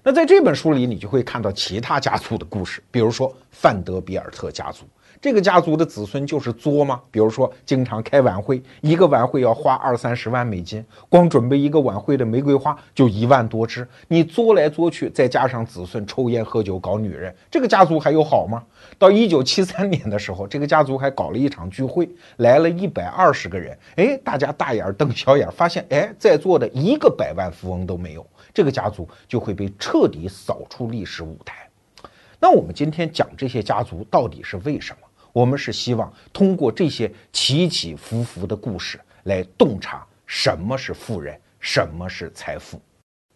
[0.01, 4.85] 那在这本书里，你就会看到其他家族的故事，比如说范德比尔特家族。
[5.21, 7.01] 这个家族的子孙就是作吗？
[7.11, 13.85] 比如说，经常开晚会，一个晚会要花二三十万美金，光准备一个晚会的玫瑰花就一万多支。
[14.07, 18.63] 你作来作去，再加上子孙抽烟喝酒搞女人，这个家族还有好吗？
[18.97, 23.77] 到一九七三年的时候，这个家族还搞了一场聚会，来了一百二十个人。
[23.97, 31.69] 哎，大家大眼瞪小眼，发现哎，在座的一个百万富翁都没有，这个家族就会被彻底扫出历史舞台。
[32.39, 35.07] 那我们今天讲这些家族到底是为什么？
[35.31, 42.81] 我们是希望通过这些起起伏伏的故事来洞察什么是富人，什么是财富。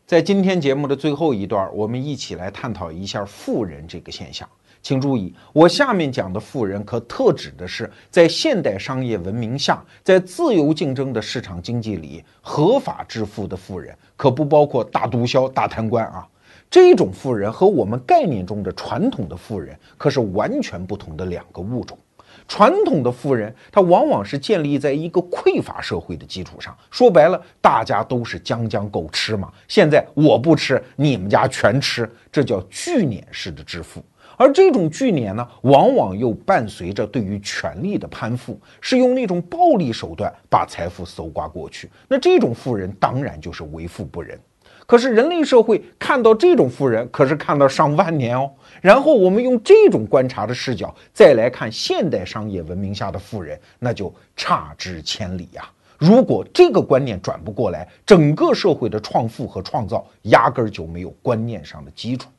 [0.05, 4.47] 在今天节目的最后一段，我们一起来探讨一下富人这个现象。
[4.83, 16.27] 请注意，我下面讲的富人可特指的是在现代商业文明下，在自由竞争的市场经济里合法致富的富人，可不包括大毒枭、大贪官啊。
[16.69, 21.97] 这种富人和我们概念中的传统的富人可是完全不同的两个物种。
[22.45, 29.49] 传统的富人，他往往是建立在一个匮乏社会的基础上，说白了，大家都是将将够吃嘛。
[29.69, 34.03] 现在我不吃，你们家全吃，这叫聚敛式的致富。
[34.37, 41.89] 而这种聚敛呢，往往又伴随着对于权力的攀附，是用那种暴力手段把财富搜刮过去。
[42.07, 44.39] 那这种富人当然就是为富不仁。
[44.85, 48.51] 可是人类社会看到这种富人，可是看到上万年哦。
[48.81, 55.69] 然后我们用这种观察的视角再来看现代商业文明下的富人，那就差之千里呀。
[55.97, 62.29] 如果这个观念转不过来，整个社会的创富和创造压根儿就没有观念上的基础。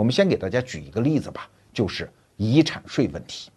[0.00, 3.50] 我们先给大家举一个例子吧，就是遗产税问题。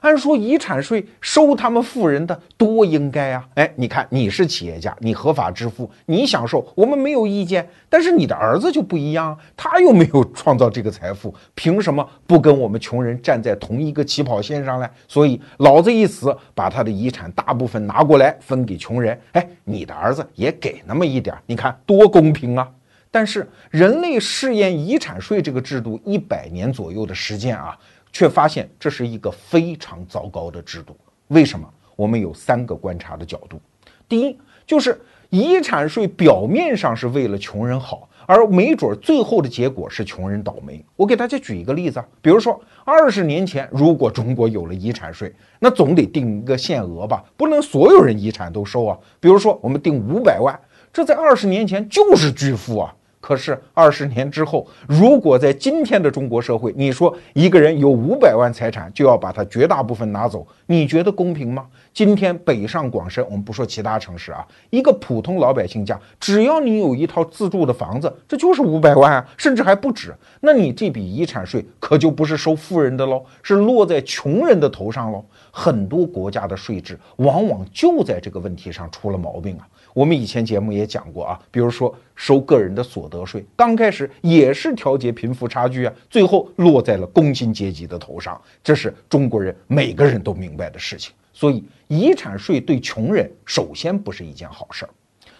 [0.00, 3.48] 按说遗产税收他们富人的多应该啊！
[3.54, 7.64] 哎，你看你是企业家，你合法致富，你享受，我们没有意见。
[7.88, 14.90] 但是你的儿子就不一样，他又没有创造这个财富，凭什么不跟我们穷人站在同一个起跑线上呢？
[15.06, 19.16] 所以老子一死，把他的遗产大部分拿过来分给穷人。
[19.30, 22.68] 哎，你的儿子也给那么一点，你看多公平啊！
[23.14, 27.78] 但是人类试验遗产税这个制度一百年左右的时间啊。
[28.16, 30.96] 却发现这是一个非常糟糕的制度。
[31.26, 31.68] 为什么？
[31.96, 33.60] 我们有三个观察的角度。
[34.08, 35.00] 第一，就是
[35.30, 40.80] 遗产税表面上是为了穷人好，而没准最后的结果是穷人倒霉。
[40.94, 48.96] 我给大家举一个例子啊，比如说二十年前，如果中国有了遗产税，那总得定一个限额吧，不能所有人遗产都收啊。
[49.18, 50.56] 比如说我们定五百万，
[50.92, 52.94] 这在二十年前就是巨富啊。
[53.24, 61.64] 可是二十年之后，如果在今天的中国社会，你说一个人有五百万财产，就要把他绝大部分拿走，你觉得公平吗？
[61.94, 70.14] 今天北上广深，我们不说其他城市啊，一个普通老百姓家，只要你有一套自住的房子，这就是五百万啊，甚至还不止。
[70.40, 75.24] 那你这笔遗产税可就不是收富人的喽，是落在穷人的头上喽。
[75.50, 79.66] 很多国家的税制往往就在这个问题上出了毛病啊。
[79.94, 91.14] 我们以前节目也讲过啊，比如说收个人的所得税，刚开始也是调节贫富差距啊，最后落在了工薪阶级的头上，这是中国人每个人都明白的事情。
[91.32, 94.90] 所以遗产税对穷人首先不是一件好事儿。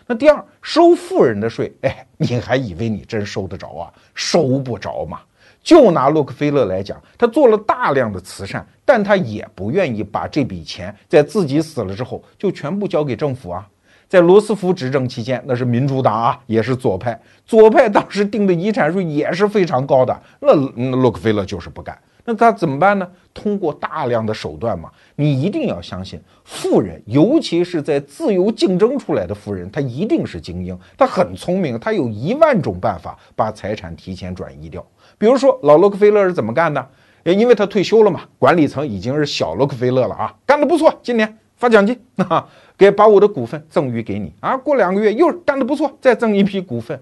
[0.07, 3.93] 那第二，收富人的税，哎，你还以为你真收得着啊？
[4.15, 5.21] 收不着嘛。
[5.65, 13.67] 就拿洛克菲勒来讲，他做了大量的慈善，但他也不愿意把这笔钱在自己死了之后就全部交给政府啊。
[14.09, 17.19] 在罗斯福执政期间，那是民主党啊，也是左派。
[17.45, 20.55] 左派当时定的遗产税也是非常高的，那
[20.97, 21.97] 洛克菲勒就是不干。
[22.27, 23.07] 那他怎么办呢？
[23.35, 24.91] 通过大量的手段嘛。
[25.17, 34.83] 你一定要相信，富人，尤其是在自由竞争出来的富人，他一定是精英，他很聪明，他有一万种办法把财产提前转移掉。
[35.19, 36.89] 比如说，老洛克菲勒是怎么干的？
[37.25, 41.39] 因为他退休了嘛，管理层已经是小洛克菲勒了啊，干得不错，今年。
[41.65, 41.99] 发奖金，
[42.29, 42.47] 啊，
[42.77, 44.55] 给把我的股份赠予给你啊。
[44.55, 47.01] 过两个月又干得不错，再赠一批股份。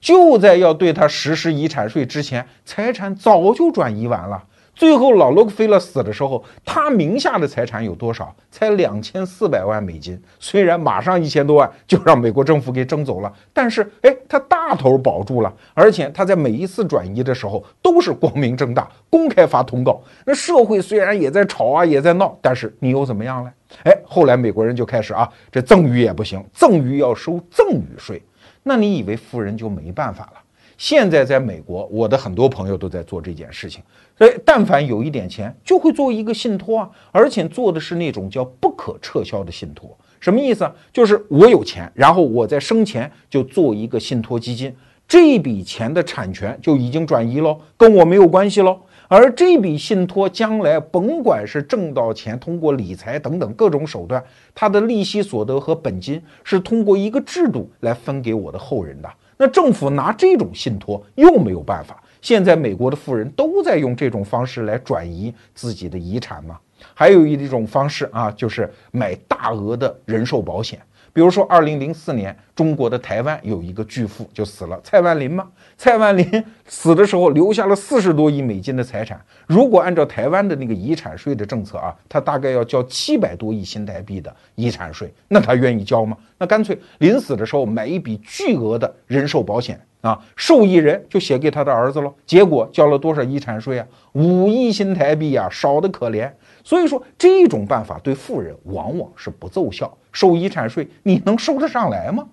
[0.00, 4.44] 就在要对他实施遗产税之前，财产早就转移完了。
[4.74, 8.34] 最后，老洛克菲勒死的时候，他名下的财产有多少？
[8.50, 10.20] 才两千四百万美金。
[10.40, 15.54] 虽然马上一千多万就让美国政府给征走了，但是，哎，他大头保住了。
[15.74, 20.02] 而且他在每一次转移的时候都是光明正大、公开发通告。
[20.26, 23.52] 那社会虽然也在吵啊，也在闹，但是你又怎么样呢？
[23.84, 28.20] 哎，后来美国人就开始啊，这赠与也不行，赠与要收赠与税。
[28.62, 30.43] 那你以为富人就没办法了？
[30.76, 33.82] 现在在美国，我的很多朋友都在做这件事情。
[34.16, 39.96] 所以，但凡有一点钱，就会做一个信托啊，而且做的是那种叫不可撤销的信托。
[40.20, 40.70] 什么意思？
[40.92, 44.74] 就是我有钱，然后我在生前就做一个信托基金，
[45.06, 48.80] 这笔钱的产权就已经转移喽，跟我没有关系喽。
[49.06, 59.08] 而这笔信托将来甭管是挣到钱，通过理财等等各种手段，它的利息所得和本金是通过一个制度来分给我的后人的。
[59.36, 62.02] 那政府拿这种信托又没有办法。
[62.22, 66.58] 现在美国的富人都在用这种方式来转移自己的遗产嘛？
[66.94, 70.80] 还有一种方式啊，就是买大额的人寿保险。
[71.14, 75.48] 比如说，二零零四年，中国的台湾有一个巨富就死了，蔡万林嘛。
[75.78, 79.24] 蔡万林死的时候留下了四十多亿美金的财产。
[79.46, 85.08] 如果按照台湾的那个遗产税的政策啊，他大概要交七百多亿新台币的遗产税。
[85.28, 86.16] 那他愿意交吗？
[86.36, 92.12] 那干脆临死的时候买一笔巨额的人寿保险啊，受益人就写给他的儿子了。
[92.26, 93.86] 结果交了多少遗产税啊？
[94.14, 96.28] 五亿新台币啊，少得可怜。
[96.64, 99.96] 所以说，这种办法对富人往往是不奏效。
[100.14, 102.26] 收遗产税，你能收得上来吗？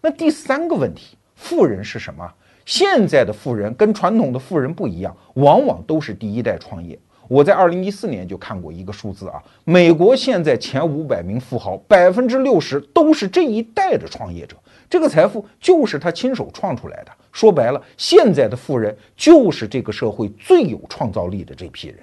[0.00, 2.32] 那第三个问题，富人是什么？
[2.64, 6.96] 现在的富人跟传统的富人不一样，往往都是第一代创业。
[7.26, 14.56] 我在二零一四年就看过一个数字啊，美国现在前五百名富豪，百分之六十都是这一代的创业者，
[14.88, 17.12] 这个财富就是他亲手创出来的。
[17.32, 21.98] 说白了，现在的富人就是这个社会最有创造力的这批人。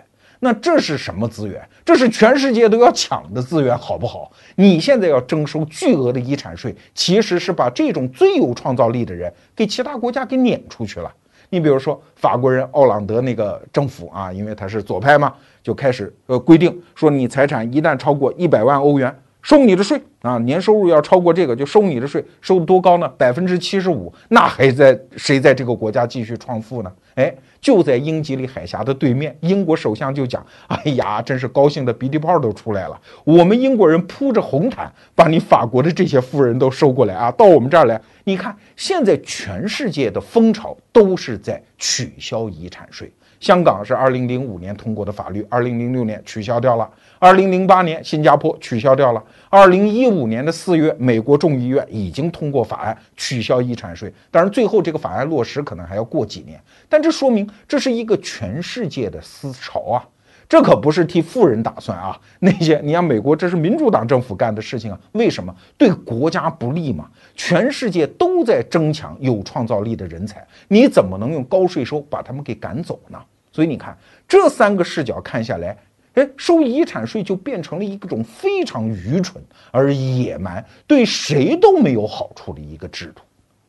[0.45, 1.59] 那这是什么资源？
[1.83, 4.31] 这是全世界都要抢的资源，好不好？
[4.53, 11.11] 你现在要征收巨额的遗产税，其实是把这种最有创造力的人给其他国家给撵出去了。
[11.49, 15.33] 你比如说法国人奥朗德那个政府啊，因为他是左派嘛，
[15.63, 19.11] 就开始呃规定说，你财产一旦超过一百万欧元。
[19.45, 20.39] 收你的税啊！
[20.39, 23.07] 年收入要超过这个就收你的税，收多高呢？
[23.09, 26.91] 百分之七十五，那还在谁在这个国家继续创富呢？
[27.13, 27.31] 哎，
[27.61, 32.99] 就在英吉利海峡的对面，英国首相就讲：“哎呀，真是高兴的鼻涕泡都出来了！
[33.23, 38.01] 我们英国人铺着红毯，把你法国的这些富人都收过来啊，到我们这儿来。
[38.23, 43.13] 你看，现在全世界的风潮都是在取消遗产税。
[43.39, 46.89] 香港是二零零五年通过的法律，二零零六年取消掉了。”
[47.19, 49.23] 二零零八年，新加坡取消掉了。
[49.49, 54.13] 二零一五年的四月，美国众议院已经通过法案取消遗产税。
[54.29, 56.59] 当然，最后这个法案落实可能还要过几年。
[56.89, 60.07] 但这说明这是一个全世界的思潮啊！
[60.47, 62.19] 这可不是替富人打算啊！
[62.39, 64.99] 那些你像美国，这是民主党政府干的事情啊！
[65.13, 67.09] 为什么对国家不利嘛？
[67.35, 73.17] 全世界都在争抢有创造力的人才，你怎么能用高税收把他们给赶走呢？
[73.51, 73.97] 所以你看，
[74.27, 75.75] 这三个视角看下来。
[76.15, 83.21] 哎，收遗产税就变成了一种非常愚蠢而野蛮、对谁都没有好处的一个制度。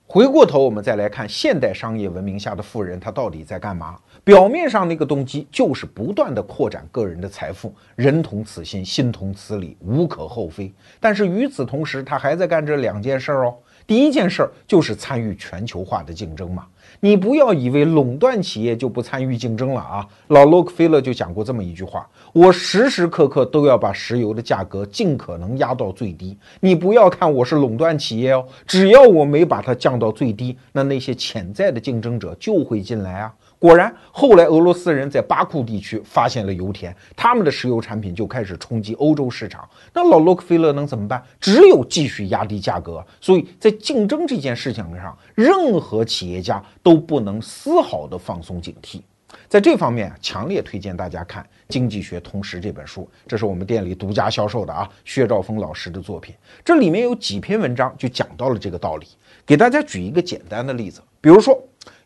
[0.09, 3.99] 回过头，我们再来看现代商业文明下的富人，他到底在干嘛？
[4.23, 10.73] 表面上那个动机就是不断的扩展个人的财富，人同此心，心同此理，无可厚非。
[11.01, 13.55] 但是与此同时，他还在干这两件事儿哦。
[13.87, 16.67] 第一件事儿就是参与全球化的竞争嘛。
[17.01, 20.07] 你不要以为垄断企业就不参与竞争了啊！
[20.29, 26.39] 老洛克菲勒就讲过这么一句话：我时时刻刻都要把石油的价格尽可能压到最低。
[26.61, 33.35] 你不要看我是垄断企业哦，只要我没把它降到最低，那那些潜在的竞争者就会进来啊。
[33.59, 39.67] 果然，后来俄罗斯人在巴库地区发现了油田，他们的石油产品就开始冲击欧洲市场。
[39.95, 41.23] 那老洛克菲勒能怎么办？
[41.41, 43.05] 只有继续压低价格。
[43.19, 49.01] 所以在竞争这件事情上，任何企业家都不能丝毫的放松警惕。
[49.49, 56.35] 在这方面，强烈推荐大家看《经济学通识》这本书，这是我们店里独家销售的啊，薛兆丰老师的作品。
[56.63, 59.07] 这里面有几篇文章就讲到了这个道理。
[59.47, 61.59] 给大家举一个简单的例子，比如说。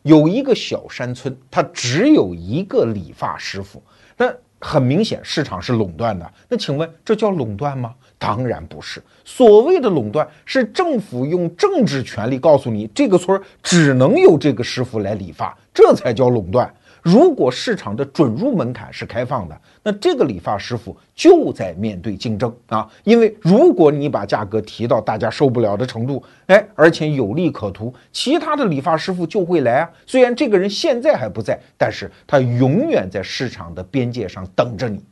[0.03, 3.81] 有一个小山村，它只有一个理发师傅，
[4.17, 6.31] 那很明显市场是垄断的。
[6.47, 7.93] 那请问这叫垄断吗？
[8.17, 9.01] 当然不是。
[9.25, 16.71] 所谓的垄断是政府用政治权力告诉你，这个村只能有这个师傅来理发，这才叫垄断。
[17.01, 22.87] 如果市场的准入门槛是开放的，那这个理发师傅就在面对竞争啊！
[23.03, 29.89] 因为如果你把价格提到大家受不了的程度，哎，而且有利可图，其他的理发师傅就会来啊。
[30.05, 35.03] 虽然这个人现在还不在，但是他永远在市场的边界上等着你。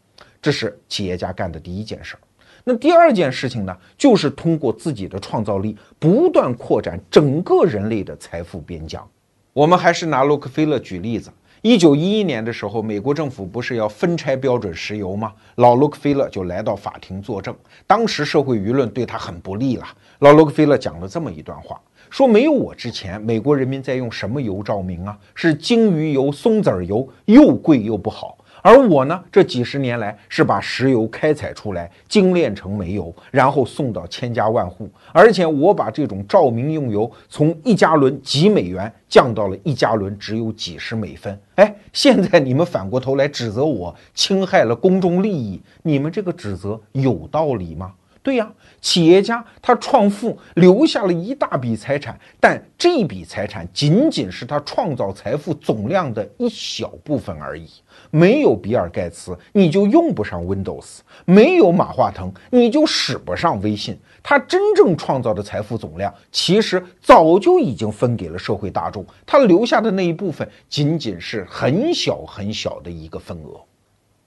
[0.42, 2.20] 这是企业家干的第一件事儿。
[2.64, 9.06] 那第二件事情呢，就是通过自己的创造力，不断扩展整个人类的财富边疆。
[9.54, 11.32] 我们还是拿洛克菲勒举例子。
[11.62, 15.34] 一九一一年的时候，美国政府不是要分拆标准石油吗？
[15.56, 17.54] 老洛克菲勒就来到法庭作证。
[17.86, 19.86] 当时社会舆论对他很不利了。
[20.20, 21.78] 老洛克菲勒讲了这么一段话：
[22.10, 25.18] 说没有我之前，美国人民在用什么油照明啊？
[25.36, 28.38] 是鲸鱼油、松子油，又贵又不好。
[28.62, 34.90] 而我呢，这几十年来是把石油开采出来，精炼成煤油，然后送到千家万户。
[35.12, 41.40] 而且我把这种照明用油从一加仑几美元降到了一加仑只有几十美分。
[41.56, 47.94] 哎，现在你们反过头来指责我侵害了公众利益，你们这个指责有道理吗？
[48.30, 48.48] 对呀，
[48.80, 57.68] 企业家他创富留下了一大笔财产，但这笔财产仅仅是他创造财富总量的一小部分而已。
[58.12, 64.00] 没有比尔盖茨，你就用不上 Windows；没有马化腾，你就使不上微信。
[64.22, 73.60] 他真正创造的财富总量，其实早就已经分给了社会大众，他留下的那一部分，仅仅是很小很小的一个份额。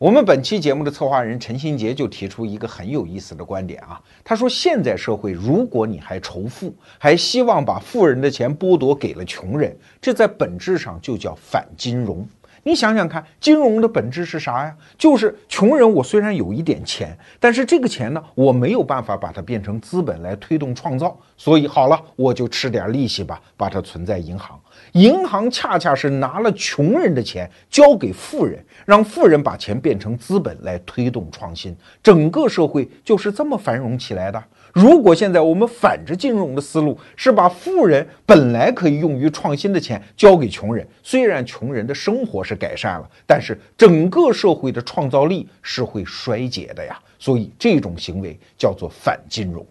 [0.03, 12.27] 我们本期节目的策划人陈新杰就提出一个很有意思的观点啊，他说：现在社会，如果你还仇富，还希望把富人的钱剥夺给了穷人，这在本质上就叫反金融。
[12.65, 14.77] 你想想看，金融的本质是啥呀？
[14.99, 24.59] 就是穷人，我虽然有一点钱，但是这个钱呢，我没有办法把它变成资本来推动创造，所以好了，我就吃点利息吧，把它存在银行。
[24.93, 34.43] 银行恰恰是拿了穷人的钱交给富人，让富人把钱变成资本来推动创新，整个社会就是这么繁荣起来的。
[34.73, 46.99] 如果现在我们反着金融的思路，是把富人本来可以用于创新的钱交给穷人，虽然穷人的生活是改善了，但是整个社会的创造力是会衰竭的呀。
[47.19, 49.65] 所以这种行为叫做反金融。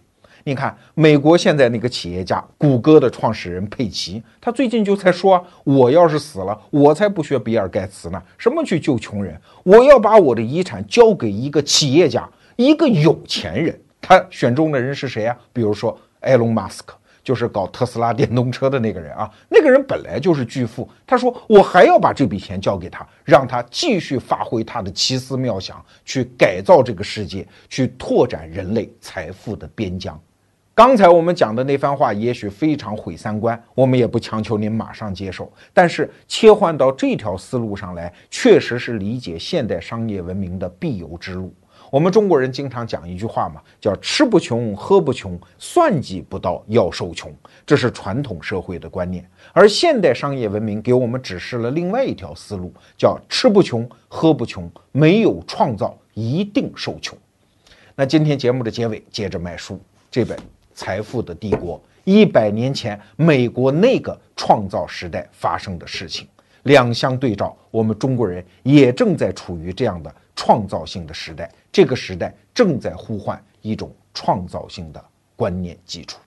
[0.44, 9.39] 你看，美国现在那个企业家，谷歌的创始人佩奇，他最近就在说：“我要是死了，我才不学比尔盖茨呢，什么去救穷人？
[9.64, 15.38] 我要把我的遗产交给一个企业家，一个有钱人。”他选中的人是谁呀？
[15.54, 19.30] 比如说埃隆·马斯克，就是搞特斯拉电动车的那个人啊。
[19.48, 30.20] 那个人本来就是巨富，他说我还要把这笔钱交给他，让他继续发挥他的奇思妙想，去改造这个世界，去拓展人类财富的边疆。
[30.84, 35.47] 刚才我们讲的那番话，也许非常毁三观，我们也不强求您马上接受。
[35.71, 41.53] 但是切换到这条思路上来，确实是理解现代商业文明的必由之路。
[41.91, 47.32] 我们中国人经常讲一句话嘛，叫“吃不穷，喝不穷，算计不到要受穷”，
[47.63, 49.23] 这是传统社会的观念。
[49.53, 57.15] 而现代商业文明给我们指示了另外一条思路，叫“吃不穷，喝不穷，没有创造一定受穷”。
[57.95, 59.79] 那今天节目的结尾，接着卖书，
[60.09, 60.36] 这本
[60.74, 66.28] 《财富的帝国》，一百年前美国那个创造时代发生的事情，
[66.63, 71.51] 两相对照，我们中国人也正在处于这样的创造性的时代。
[71.72, 75.03] 这个时代正在呼唤一种创造性的
[75.36, 76.19] 观念基础。